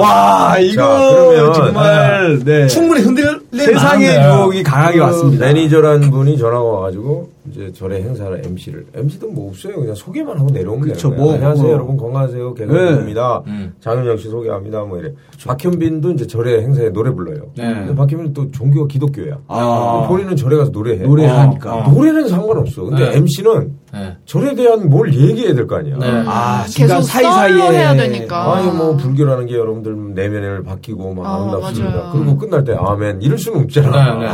[0.00, 2.66] 와, 이거 자, 정말, 네.
[2.66, 4.16] 충분히 흔들릴 세상의.
[4.16, 5.44] 유혹이 강하게 왔습니다.
[5.46, 10.88] 매니저라는 분이 전화가 와가지고 이제 절의 행사를 MC를 MC도 뭐 없어요 그냥 소개만 하고 내려오면
[10.92, 11.14] 거예요.
[11.16, 11.72] 뭐, 안녕하세요 뭐.
[11.72, 13.72] 여러분 건강하세요 개그맨입니다 음.
[13.80, 15.12] 장윤영 씨 소개합니다 뭐 이래
[15.46, 17.72] 박현빈도 이제 절의 행사에 노래 불러요 네.
[17.72, 20.06] 근데 박현빈은 또 종교가 기독교야 아.
[20.08, 21.72] 본인은 절에 가서 노래해 노래하니까.
[21.86, 23.16] 어, 노래는 상관없어 근데 네.
[23.18, 24.16] MC는 네.
[24.26, 26.06] 절에 대한 뭘 얘기해야 될 거 아니야 네.
[26.26, 27.62] 아, 계속 지금 사이사이에.
[27.70, 28.54] 해야 되니까.
[28.54, 31.96] 아니 뭐 불교라는 게 여러분들 내면을 바뀌고 막 아, 아름답습니다.
[31.96, 32.12] 맞아요.
[32.12, 34.14] 그리고 끝날 때 아멘 이럴 수는 없잖아.
[34.14, 34.32] 네, 네.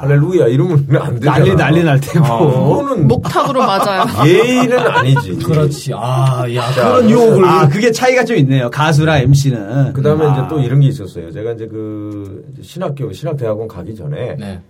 [0.00, 1.38] 할렐루야 이러면 안 되잖아.
[1.38, 2.24] 난리 난리 날 테고.
[2.24, 4.04] 그거는 목탁으로 맞아요.
[4.24, 5.36] 예의는 아니지.
[5.38, 5.92] 그렇지.
[5.96, 7.44] 아, 야, 자, 그런 유혹을.
[7.44, 8.70] 아, 그게 차이가 좀 있네요.
[8.70, 9.92] 가수랑 MC는.
[9.94, 10.32] 그 다음에 아.
[10.32, 11.32] 이제 또 이런 게 있었어요.
[11.32, 14.60] 제가 이제 그 신학교 신학대학원 가기 전에 네.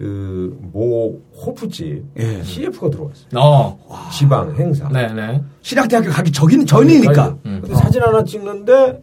[0.00, 2.42] 그 모 호프집 예.
[2.42, 3.28] CF가 들어왔어요.
[3.36, 3.78] 어.
[4.10, 4.88] 지방 행사.
[4.88, 5.42] 네, 네.
[5.60, 7.22] 신학대학교 가기 저기는 전이니까.
[7.44, 9.02] 아니, 근데 사진 하나 찍는데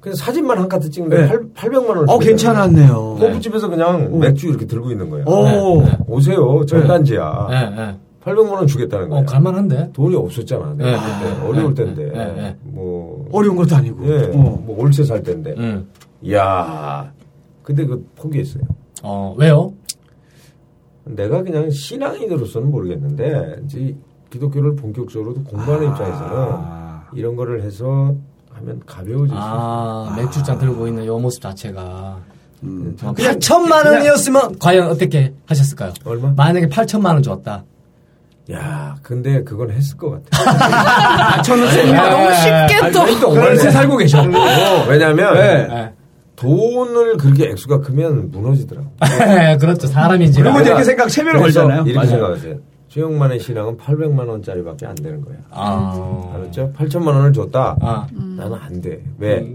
[0.00, 1.28] 그냥 사진만 한 카트 찍는데 네.
[1.28, 3.16] 팔 800만 원을 어, 괜찮았네요.
[3.18, 5.24] 호프집에서 그냥 맥주 이렇게 들고 있는 거야.
[5.26, 5.82] 오.
[5.82, 5.98] 네.
[6.06, 6.66] 오세요.
[6.66, 7.48] 전단지야.
[7.50, 7.96] 예, 예.
[8.22, 9.20] 800만 원 주겠다는 거야.
[9.20, 9.92] 어, 갈만한데?
[9.94, 10.74] 돈이 없었잖아.
[10.76, 11.46] 네, 네, 그때 네.
[11.48, 12.04] 어려울 네, 때인데.
[12.12, 12.56] 네, 네.
[12.64, 14.06] 뭐 어려운 것도 아니고.
[14.06, 14.24] 예.
[14.34, 14.62] 어.
[14.66, 15.54] 뭐 월세 살 때인데.
[15.56, 15.88] 음.
[16.22, 17.10] 이야.
[17.62, 18.64] 근데 그 포기했어요.
[19.02, 19.72] 어, 왜요?
[21.14, 23.96] 내가 그냥 신앙인으로서는 모르겠는데 이제
[24.30, 27.04] 기독교를 본격적으로 공부하는 입장에서는 아.
[27.12, 28.14] 이런 거를 해서
[28.52, 29.36] 하면 가벼워질 수 있어요.
[29.36, 32.18] 아, 맥주잔 들고 있는 요 모습 자체가.
[32.62, 32.96] 음.
[33.02, 35.92] 어, 8천만 원이었으면 과연 어떻게 하셨을까요?
[36.04, 36.32] 얼마?
[36.36, 37.64] 만약에 8천만 원 줬다.
[38.52, 40.50] 야, 근데 그건 했을 것 같아.
[41.38, 43.00] 아, 저는 아, 너무 쉽게 또.
[43.02, 44.22] 아니, 또 월세 살고 계셔.
[44.88, 45.92] 왜냐면 네.
[46.42, 46.48] 예.
[46.48, 48.90] 돈을 그렇게 액수가 크면 무너지더라고.
[49.60, 49.86] 그렇죠.
[49.86, 50.40] 사람인지.
[50.42, 51.82] 그리고 이렇게 생각 체면을 걸잖아요.
[51.82, 52.08] 이렇게 맞아요.
[52.10, 52.56] 생각하세요.
[52.88, 55.36] 최영만의 신앙은 800만 원짜리밖에 안 되는 거야.
[55.50, 56.32] 아.
[56.34, 56.72] 알았죠?
[56.76, 57.76] 8천만 원을 줬다.
[57.80, 58.06] 아.
[58.12, 59.00] 나는 안 돼.
[59.18, 59.54] 왜?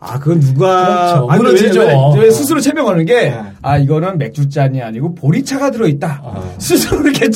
[0.00, 1.14] 아, 그건 누가.
[1.14, 1.30] 그렇죠.
[1.30, 1.80] 아니, 무너지죠.
[1.80, 3.42] 왜, 왜, 왜 스스로 체면하는 게, 네.
[3.62, 6.20] 아, 이거는 맥주잔이 아니고 보리차가 들어 있다.
[6.22, 6.54] 아.
[6.58, 7.30] 스스로 이렇게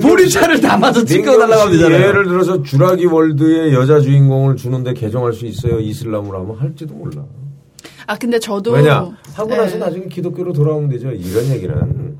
[0.00, 2.00] 보리차를 담아서 찍어 달라고 되잖아요.
[2.08, 5.78] 예를 들어서 주라기 월드의 여자 주인공을 주는데 개종할 수 있어요.
[5.80, 7.22] 이슬람으로 하면 할지도 몰라.
[8.06, 9.08] 아 근데 저도 왜냐?
[9.34, 9.78] 하고 나서 네.
[9.78, 11.10] 나중에 기독교로 돌아오면 되죠.
[11.10, 12.12] 이런 얘기는.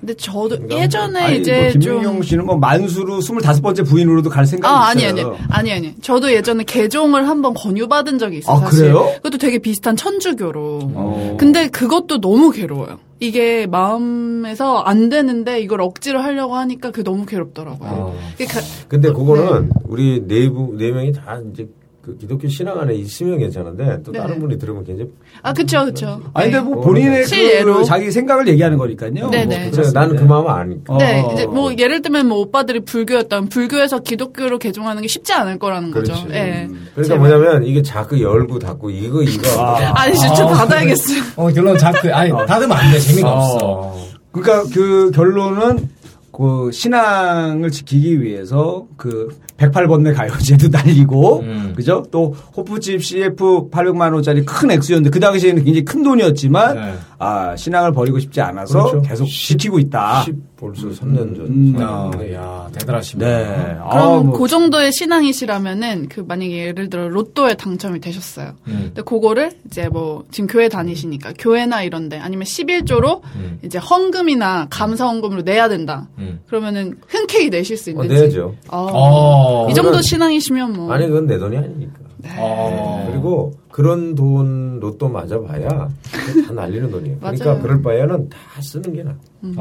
[0.00, 4.72] 근데 저도 그러니까 예전에 아니, 이제 뭐좀 김민경 씨는 뭐 만수로 25번째 부인으로도 갈 생각이
[4.72, 5.36] 아, 아니, 있어요.
[5.48, 5.94] 아니, 아니, 아니.
[6.00, 8.56] 저도 예전에 개종을 한번 권유받은 적이 있어요.
[8.56, 8.84] 아, 사실.
[8.92, 9.10] 그래요?
[9.16, 10.80] 그것도 되게 비슷한 천주교로.
[10.94, 11.36] 어.
[11.40, 12.98] 근데 그것도 너무 괴로워요.
[13.18, 17.90] 이게 마음에서 안 되는데 이걸 억지로 하려고 하니까 그게 너무 괴롭더라고요.
[17.90, 18.18] 어.
[18.32, 21.66] 그게 가- 근데 그거는 우리 내부 네 명이 다 이제
[22.06, 24.20] 그 기독교 신앙 안에 있으면 괜찮은데 또 네.
[24.20, 25.10] 다른 분이 들으면 굉장히
[25.42, 26.20] 아, 그쵸, 그쵸.
[26.34, 26.70] 아니, 근데 네.
[26.74, 27.78] 뭐 본인의 실예로.
[27.78, 29.28] 그 자기 생각을 얘기하는 거니까요.
[29.28, 29.70] 네네.
[29.70, 30.94] 뭐 그래, 나는 그 마음을 아니까.
[30.94, 30.98] 어.
[30.98, 35.90] 네, 이제 뭐 예를 들면 뭐 오빠들이 불교였다면 불교에서 기독교로 개종하는 게 쉽지 않을 거라는
[35.90, 36.12] 거죠.
[36.12, 36.28] 그렇지.
[36.30, 36.68] 예.
[36.94, 37.18] 그러니까 제발.
[37.18, 39.48] 뭐냐면 이게 자꾸 열고 닫고 이거 이거
[39.96, 41.22] 아니 진짜 닫아야겠어요.
[41.34, 43.00] 어, 결론 자꾸, 아니, 닫으면 안 돼.
[43.00, 43.96] 재미가 없어.
[44.30, 45.88] 그러니까 그 결론은
[46.36, 51.72] 그 신앙을 지키기 위해서 그 108번뇌 가요제도 날리고 음.
[51.74, 52.04] 그죠?
[52.10, 56.92] 또 호프집 CF 800만 원짜리 큰 액수였는데 그 당시에는 굉장히 큰 돈이었지만 네.
[57.18, 59.08] 아 신앙을 버리고 싶지 않아서 그렇죠.
[59.08, 60.22] 계속 지키고 있다.
[60.24, 61.46] 10 벌써 3년 전.
[61.46, 61.76] 음.
[61.78, 63.26] 아, 야, 대단하십니다.
[63.28, 63.76] 네.
[63.80, 68.54] 아, 그럼 뭐그 정도의 신앙이시라면은 그 만약에 예를 들어 로또에 당첨이 되셨어요.
[68.68, 68.84] 음.
[68.86, 73.58] 근데 그거를 이제 뭐 지금 교회 다니시니까 교회나 이런데 아니면 11조로 음.
[73.62, 76.08] 이제 헌금이나 감사 헌금으로 내야 된다.
[76.18, 76.40] 음.
[76.46, 78.14] 그러면은 흔쾌히 내실 수 어, 있는지.
[78.14, 78.54] 내야죠.
[78.68, 78.86] 어.
[78.92, 79.70] 어.
[79.70, 80.92] 이 정도 신앙이시면 뭐.
[80.92, 82.05] 아니 그건 내 돈이 아니니까.
[82.38, 83.08] 어.
[83.10, 87.18] 그리고 그런 돈 로또 맞아봐야 다 날리는 돈이에요.
[87.18, 87.58] 그러니까.
[87.58, 89.14] 그럴 바에는 다 쓰는 게 나아.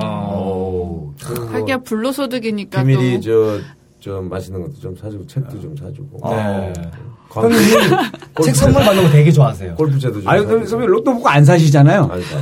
[0.04, 1.14] 어.
[1.24, 3.22] 그리고 뭐 하기야 불로소득이니까 비밀이 또.
[3.22, 3.60] 저,
[4.06, 6.30] 저 맛있는 것도 좀 사주고 책도 좀 사주고.
[6.30, 6.72] 네.
[7.28, 7.60] 광- 형님,
[8.46, 9.74] 책 선물 받는 거 되게 좋아하세요.
[9.74, 10.54] 골프채도 좀 아니 사주고.
[10.54, 12.08] 그럼 선배 로또 보고 안 사시잖아요.
[12.14, 12.38] 안 사.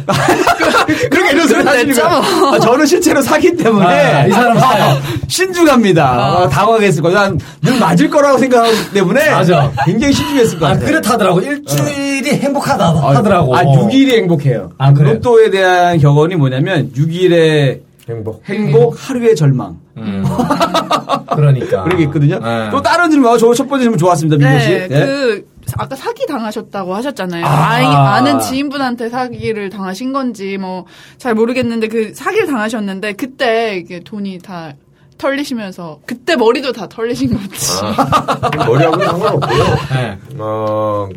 [1.09, 1.95] 그렇게 이런 소리 하시는.
[1.95, 2.47] 거예요.
[2.53, 4.97] 아, 저는 실제로 사기 때문에 아, 이 사람 사요.
[5.30, 6.05] 신중합니다.
[6.05, 7.18] 아, 당황했을 거예요.
[7.18, 9.72] 난늘 맞을 거라고 생각하기 때문에 맞아.
[9.86, 10.86] 굉장히 신중했을 것 아, 같아요.
[10.86, 11.39] 그렇다더라고.
[11.39, 13.55] 일주일이 행복하다 하더라고.
[13.55, 14.74] 아, 6일이 행복해요.
[14.78, 15.14] 아, 그래요?
[15.14, 17.80] 로또에 대한 격언이 뭐냐면 6일의
[18.10, 18.41] 행복.
[18.49, 19.80] 행복, 하루의 절망.
[19.97, 20.24] 음.
[21.36, 21.84] 그러니까.
[21.84, 22.39] 그런 게 있거든요.
[22.39, 22.70] 네.
[22.70, 24.70] 또 다른 질문, 저첫 번째 질문 좋았습니다, 민경 씨.
[24.70, 25.06] 네, 예.
[25.06, 25.47] 그
[25.78, 27.45] 아까 사기 당하셨다고 하셨잖아요.
[27.45, 27.49] 아.
[27.49, 30.86] 아, 아는 지인분한테 사기를 당하신 건지 뭐
[31.18, 34.74] 잘 모르겠는데 그 사기를 당하셨는데 그때 이게 돈이 다
[35.18, 37.68] 털리시면서 그때 머리도 다 털리신 거지.
[37.82, 39.64] 아, 머리하고는 상관없고요.
[39.93, 40.18] 네.
[40.38, 41.08] 어,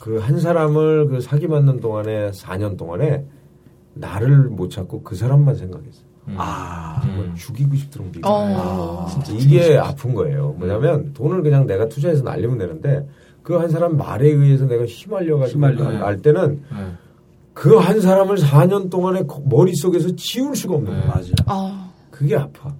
[0.00, 3.24] 그 한 사람을 그 사기 받는 동안에 4년 동안에
[3.94, 6.00] 나를 못 찾고 그 사람만 생각했어.
[6.36, 7.00] 아.
[7.02, 8.22] 정말 죽이고 싶도록 미워.
[8.24, 9.06] 어.
[9.10, 10.54] 진짜 이게 아픈 거예요.
[10.58, 13.06] 뭐냐면 돈을 그냥 내가 투자해서 날리면 되는데
[13.42, 15.98] 그 한 사람 말에 의해서 내가 휘말려가지고 휘말려.
[15.98, 16.92] 날 때는 네.
[17.52, 21.06] 그한 사람을 4년 동안에 거- 머릿속에서 지울 수가 없는 거야.
[21.14, 21.28] 맞아.
[21.46, 22.74] 아, 그게 아파.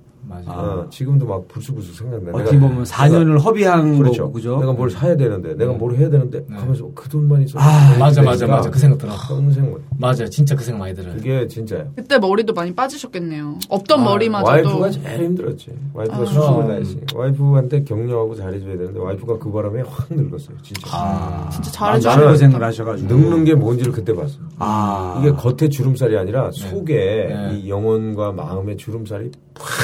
[0.47, 2.33] 어, 지금도 막 불쑥불쑥 생각나.
[2.33, 4.23] 어떻게 보면 4년을 허비한 그렇죠.
[4.25, 4.59] 거고, 그죠?
[4.59, 6.57] 내가 뭘 사야 되는데, 내가 뭘 해야 되는데, 네.
[6.57, 7.59] 가면서 그 돈만 있어.
[7.59, 8.71] 아, 맞아, 맞아, 맞아.
[8.71, 9.13] 그 생각 들어.
[9.29, 9.81] 평생 뭐.
[9.99, 10.27] 맞아.
[10.29, 11.15] 진짜 그 생각 많이 들어요.
[11.15, 11.93] 그게 진짜예요.
[11.97, 13.59] 그때 머리도 많이 빠지셨겠네요.
[13.69, 14.51] 없던 아, 머리마저도.
[14.51, 15.73] 와이프가 제일 힘들었지.
[15.95, 16.25] 와이프가 아.
[16.27, 17.01] 수습을 다 했지.
[17.15, 20.57] 와이프한테 격려하고 잘해줘야 되는데, 와이프가 그 바람에 확 늙었어요.
[20.63, 20.89] 진짜.
[20.93, 21.49] 아.
[21.51, 23.15] 진짜 아, 나는 고생을 하셔가지고.
[23.15, 24.35] 늙는 게 뭔지를 그때 봤어.
[24.59, 25.19] 아.
[25.21, 27.59] 이게 겉에 주름살이 아니라 속에 네.
[27.59, 29.31] 이 영혼과 마음의 주름살이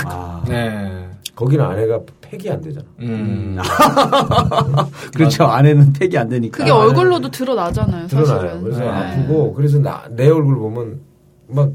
[0.07, 0.43] 아.
[0.51, 1.09] 네.
[1.35, 2.85] 거기는 아내가 팩이 안 되잖아.
[3.01, 3.57] 음.
[5.15, 5.45] 그렇죠.
[5.45, 6.59] 아내는 팩이 안 되니까.
[6.59, 8.27] 그게 얼굴로도 드러나잖아요, 드러나요.
[8.41, 8.63] 사실은.
[8.63, 8.89] 그래서 네.
[8.89, 11.01] 아프고 그래서 나, 내 얼굴 보면
[11.49, 11.71] 막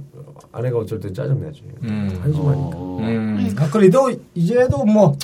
[0.52, 1.64] 아내가 어쩔 땐 짜증나지.
[1.84, 2.20] 음.
[2.22, 2.78] 한심하니까.
[2.78, 2.98] 어.
[3.02, 3.56] 음.
[3.58, 5.16] 아, 그래도 이제도 뭐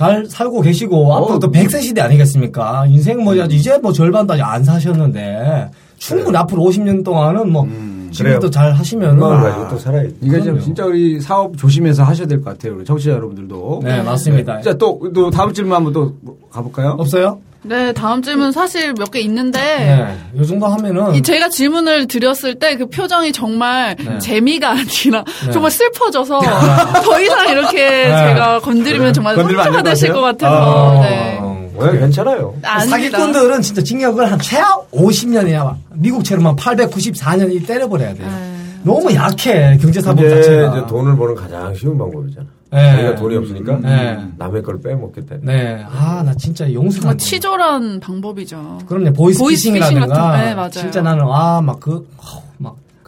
[0.00, 2.86] 잘 살고 계시고 앞으로 또 100세 시대 아니겠습니까?
[2.86, 7.64] 인생 뭐 이제 뭐 절반도 아직 안 사셨는데 충분히 앞으로 50년 동안은 뭐
[8.10, 8.50] 지금부터 그래요.
[8.50, 10.16] 잘 하시면은 건강을 가지고 또 살아야지.
[10.20, 10.60] 이게 좀 그럼요.
[10.60, 12.76] 진짜 우리 사업 조심해서 하셔야 될 것 같아요.
[12.76, 13.80] 우리 청취자 여러분들도.
[13.84, 14.60] 네, 맞습니다.
[14.62, 16.14] 자, 또, 또 다음 질문 한번 또
[16.50, 16.96] 가볼까요?
[16.98, 17.40] 없어요?
[17.62, 20.16] 네, 다음 질문 사실 몇 개 있는데 네.
[20.40, 24.18] 요 정도 하면은 이 제가 질문을 드렸을 때 그 표정이 정말 네.
[24.18, 25.52] 재미가 아니라 네.
[25.52, 26.40] 정말 슬퍼져서
[27.04, 31.49] 더 이상 이렇게 제가 건드리면 정말 건드리면 안 상처가 될 되실 것것 같아요?
[31.86, 31.92] 네.
[31.92, 32.54] 왜 괜찮아요?
[32.88, 35.76] 사기꾼들은 진짜 징역을 한 최하 50년이야.
[35.94, 38.26] 미국처럼만 894년이 때려버려야 돼요.
[38.28, 38.46] 네.
[38.82, 40.76] 너무 약해 경제사범 자체가.
[40.78, 42.46] 이제 돈을 버는 가장 쉬운 방법이잖아.
[42.72, 42.92] 네.
[42.92, 44.18] 자기가 돈이 없으니까 네.
[44.38, 45.36] 남의 걸 빼먹겠다.
[45.42, 47.16] 네, 아 나 진짜 용서가 정말.
[47.18, 48.78] 치졸한 방법이죠.
[48.86, 50.70] 그럼요 보이스피싱이라든가 보이스 피싱 같은- 네, 맞아요.
[50.70, 52.49] 진짜 나는 아 막그막 그런데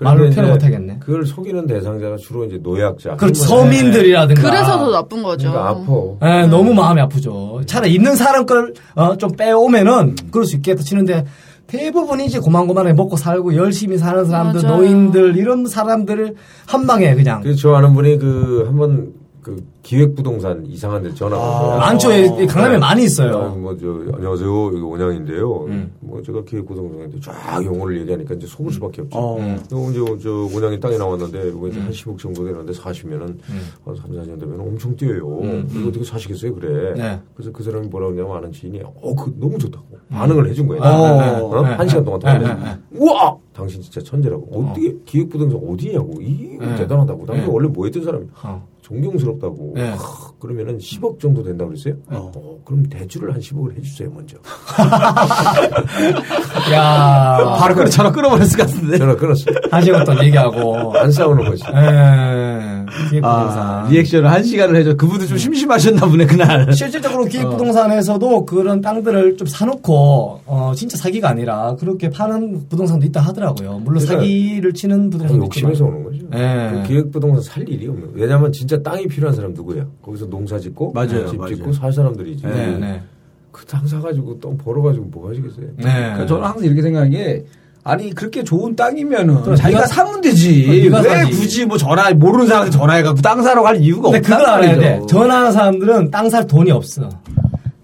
[0.03, 0.99] 말로 표현 못하겠네.
[1.01, 3.17] 그걸 속이는 대상자가 주로 이제 노약자.
[3.17, 3.77] 그렇죠 할머니.
[3.79, 4.43] 서민들이라든가.
[4.43, 5.51] 그래서 더 나쁜 거죠.
[5.51, 6.41] 그러니까 아파.
[6.41, 7.61] 네, 너무 마음이 아프죠.
[7.67, 11.25] 차라리 있는 사람 걸 어, 좀 빼오면은 그럴 수 있겠다 치는데
[11.67, 14.77] 대부분이 이제 고만고만하게 먹고 살고 열심히 사는 사람들, 맞아요.
[14.77, 16.35] 노인들 이런 사람들을
[16.67, 19.13] 한 방에 그냥 저 아는 분이 그 한번
[19.43, 21.79] 그 기획부동산 이상한 데 전화 왔어요.
[21.79, 22.09] 많죠.
[22.47, 23.51] 강남에 많이 아, 있어요.
[23.57, 24.71] 뭐, 저, 안녕하세요.
[24.77, 25.65] 이거 원양인데요.
[25.65, 25.93] 음.
[25.99, 29.19] 뭐, 제가 기획부동산인데 쫙 용어를 얘기하니까 이제 속을 수밖에 없죠.
[29.19, 29.39] 어.
[29.39, 29.59] 음.
[29.69, 33.39] 그리고 이제 저 원양이 땅이 나왔는데, 이거 이제 한 10억 정도 되는데 사시면은,
[33.85, 35.27] 한 3, 4년 되면 엄청 뛰어요.
[35.41, 36.55] 음, 이거 어떻게 사시겠어요?
[36.55, 36.95] 그래.
[36.95, 37.21] 네.
[37.35, 39.85] 그래서 그 사람이 뭐라 그러냐면 아는 지인이, 어, 그 너무 좋다고.
[40.09, 40.83] 반응을 해준 거예요.
[40.83, 41.59] 어.
[41.59, 41.63] 어?
[41.63, 42.65] 네, 한 시간 동안 통화를 네, 해서.
[42.65, 43.37] 네, 우와!
[43.53, 44.47] 당신 진짜 천재라고.
[44.53, 46.21] 어 떻게 기획부동산 어디냐고.
[46.21, 46.77] 이거 네.
[46.77, 47.27] 대단하다고.
[47.27, 47.51] 당신 네.
[47.53, 48.27] 원래 뭐 했던 사람이.
[48.45, 48.67] 어.
[48.93, 49.73] 존경스럽다고.
[49.75, 49.89] 네.
[49.91, 49.97] 하,
[50.39, 51.95] 그러면은 10억 정도 된다고 그랬어요?
[52.09, 52.31] 어,
[52.65, 54.37] 그럼 대출을 한 10억을 해주세요, 먼저.
[56.73, 58.99] 야 바로 끊어 전화 끊어버렸을 것 같은데.
[58.99, 59.55] 전화 끊었어요.
[59.71, 60.97] 다시 어떤 얘기하고.
[60.99, 61.63] 안 싸우는 거지.
[61.69, 62.83] 예.
[63.09, 63.23] 기획부동산.
[63.25, 64.95] 아, 리액션을 한 시간을 해줘.
[64.97, 66.73] 그분도 좀 심심하셨나 보네, 그날.
[66.73, 73.81] 실질적으로 기획부동산에서도 그런 땅들을 좀 사놓고 어 진짜 사기가 아니라 그렇게 파는 부동산도 있다 하더라고요.
[73.85, 75.93] 물론 그러니까 사기를 치는 다 부동산도 욕심에서 있지만.
[75.93, 76.19] 오는 거죠.
[76.35, 76.73] 예.
[76.83, 78.21] 그 기획부동산 살 일이 없는 거예요.
[78.23, 79.85] 왜냐하면 진짜 땅이 필요한 사람 누구야?
[80.03, 81.55] 거기서 농사 짓고, 맞아요, 집 맞아요.
[81.55, 82.45] 짓고 살 사람들이지.
[82.47, 83.03] 네, 네.
[83.51, 85.67] 그땅 사가지고 똥 벌어가지고 뭐 하시겠어요?
[85.77, 85.83] 네.
[85.85, 87.45] 그러니까 저는 항상 이렇게 생각하는 게
[87.85, 91.31] 아니 그렇게 좋은 땅이면은 그럼 자기가 사면 되지 왜 사지.
[91.33, 95.01] 굳이 뭐 전화 모르는 사람한테 전화해갖고 땅 사러 갈 이유가 근데 없단 그걸 알아야 돼.
[95.07, 97.09] 전화하는 사람들은 땅 살 돈이 없어.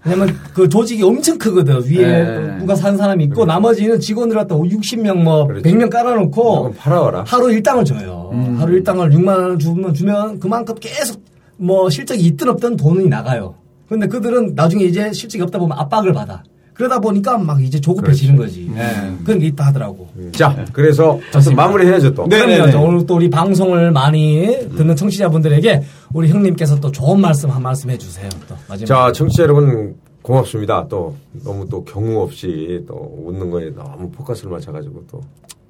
[0.05, 1.83] 왜냐면 그 조직이 엄청 크거든.
[1.83, 2.57] 위에 네.
[2.57, 5.69] 누가 산 사람이 있고 나머지는 직원들 갖다 60명 뭐 그렇죠.
[5.69, 7.25] 100명 깔아놓고 팔아와라.
[7.27, 8.31] 하루 일당을 줘요.
[8.57, 11.21] 하루 일당을 6만 원을 주면 주면 그만큼 계속
[11.57, 13.55] 뭐 실적이 있든 없든 돈이 나가요.
[13.89, 16.43] 근데 그들은 나중에 이제 실적이 없다 보면 압박을 받아.
[16.79, 18.71] 그러다 보니까 막 이제 조급해지는 거지.
[18.73, 19.13] 예.
[19.25, 20.07] 그런 게 있다 하더라고.
[20.31, 22.25] 자, 그래서 하여튼 마무리해야죠 또.
[22.25, 22.45] 네.
[22.45, 22.73] 네네네.
[22.77, 28.29] 오늘 또 우리 방송을 많이 듣는 청취자분들에게 우리 형님께서 또 좋은 말씀 한 말씀 해주세요.
[28.47, 28.87] 또 마지막.
[28.87, 30.87] 자, 청취자 여러분 고맙습니다.
[30.87, 35.19] 또 너무 또 경우 없이 또 웃는 거에 너무 포커스를 맞춰가지고 또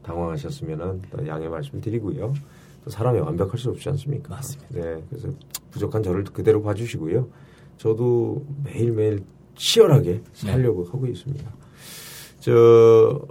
[0.03, 2.35] 당황하셨으면은 또 양해 말씀 드리고요.
[2.85, 4.35] 또 사람이 완벽할 수 없지 않습니까?
[4.35, 4.75] 맞습니다.
[4.75, 5.27] 네, 그래서
[5.71, 7.27] 부족한 저를 그대로 봐주시고요.
[7.77, 9.23] 저도 매일매일
[9.59, 11.51] 치열하게 살려고 하고 있습니다.
[12.39, 13.21] 저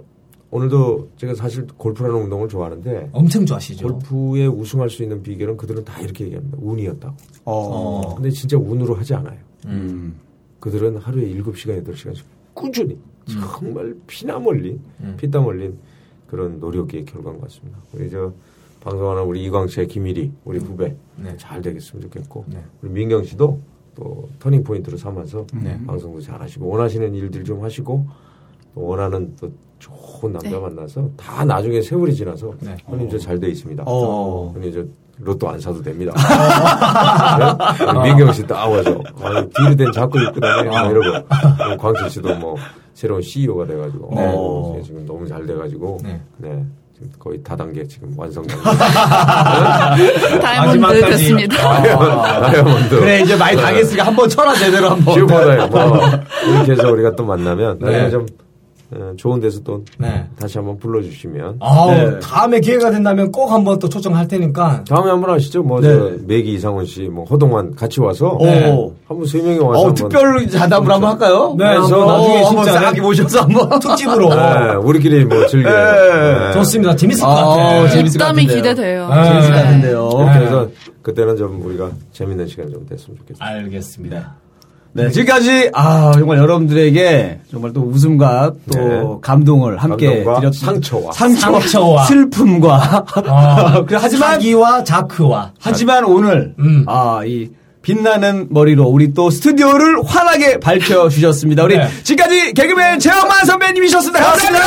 [0.51, 3.87] 오늘도 제가 사실 골프라는 운동을 좋아하는데 엄청 좋아하시죠.
[3.87, 6.57] 골프에 우승할 수 있는 비결은 그들은 다 이렇게 얘기합니다.
[6.61, 7.15] 운이었다고.
[7.45, 8.15] 어.
[8.15, 9.37] 근데 진짜 운으로 하지 않아요.
[9.65, 10.15] 음.
[10.59, 12.23] 그들은 하루에 7시간, 8시간씩
[12.53, 15.15] 꾸준히 정말 피땀 흘린, 음.
[15.17, 15.77] 피땀 흘린
[16.27, 17.79] 그런 노력의 결과인 것 같습니다.
[17.93, 18.33] 우리 저
[18.81, 21.35] 방송하는 우리 이광채, 김일희, 우리 후배 네.
[21.37, 22.63] 잘 되겠으면 좋겠고 네.
[22.81, 23.59] 우리 민경 씨도
[23.95, 25.79] 또 터닝 포인트로 삼아서 네.
[25.85, 28.05] 방송도 잘 하시고 원하시는 일들 좀 하시고
[28.75, 30.59] 또 원하는 또 좋은 남자 네.
[30.59, 32.75] 만나서 다 나중에 세월이 지나서 네.
[32.85, 33.83] 형님 저 잘 돼 있습니다.
[33.85, 34.51] 어.
[34.53, 34.83] 형님 저
[35.21, 36.13] 로또 안 사도 됩니다.
[38.03, 38.03] 네?
[38.09, 41.27] 민경 씨딱 와서 아, 뒤로 된 자꾸 입고 다녀 뭐 이러고
[41.57, 42.55] 그리고 광철 씨도 뭐
[42.93, 44.33] 새로운 CEO가 돼가지고 네.
[44.33, 45.97] 어, 지금 너무 잘 돼가지고
[46.37, 46.65] 네.
[46.99, 47.07] 네.
[47.07, 48.57] 지금 거의 다단계 지금 완성된
[50.41, 51.01] 다이아몬드.
[51.05, 51.55] 됐습니다.
[51.81, 55.13] 다이아몬드 그래 이제 많이 당했으니까 한번 쳐라 제대로 한번.
[55.13, 55.97] 지금보다 뭐
[56.53, 58.09] 이렇게 해서 우리가 또 만나면 나중에 네.
[58.09, 58.25] 좀 어,
[59.17, 60.25] 좋은 데서 또 네.
[60.39, 62.19] 다시 한번 불러주시면 아우, 네.
[62.19, 64.83] 다음에 기회가 된다면 꼭 한번 또 초청할 테니까.
[64.89, 65.61] 다음에 한번 하시죠.
[65.61, 65.93] 뭐, 네.
[65.93, 68.37] 저, 매기 이상원 씨, 뭐, 허동환 같이 와서.
[68.41, 68.65] 네.
[69.07, 69.79] 한번 세 명이 와서.
[69.81, 71.55] 어, 한번 특별 자담을 한번 할까요?
[71.57, 73.69] 네, 그래서 한번 나중에 어, 한번 진짜 싹 모셔서 한번.
[73.79, 74.29] 특집으로.
[74.29, 75.69] 네, 우리끼리 뭐 즐겨.
[75.69, 76.53] 네.
[76.53, 76.95] 좋습니다.
[76.95, 77.89] 재밌을 것 아, 같아.
[77.89, 78.55] 재밌을 것 같은데요.
[78.55, 79.09] 기대돼요.
[79.09, 79.23] 네.
[79.23, 80.09] 재밌을 것 같은데요.
[80.29, 80.67] 해서
[81.03, 83.45] 그때는 좀 우리가 재밌는 시간 좀 됐으면 좋겠습니다.
[83.45, 84.35] 알겠습니다.
[84.91, 89.03] 네, 지금까지 아 정말 여러분들에게 정말 또 웃음과 또 네.
[89.21, 91.11] 감동을 함께 드렸 상처와.
[91.11, 92.05] 상처와, 상처와.
[92.05, 95.53] 슬픔과 아, 하지만 사기와 자크와.
[95.59, 96.85] 하지만 오늘 음.
[96.87, 97.49] 아이
[97.81, 101.63] 빛나는 머리로 우리 또 스튜디오를 환하게 밝혀 주셨습니다.
[101.63, 101.87] 우리 네.
[102.03, 104.23] 지금까지 개그맨 최영만 선배님이셨습니다.
[104.25, 104.65] 감사합니다.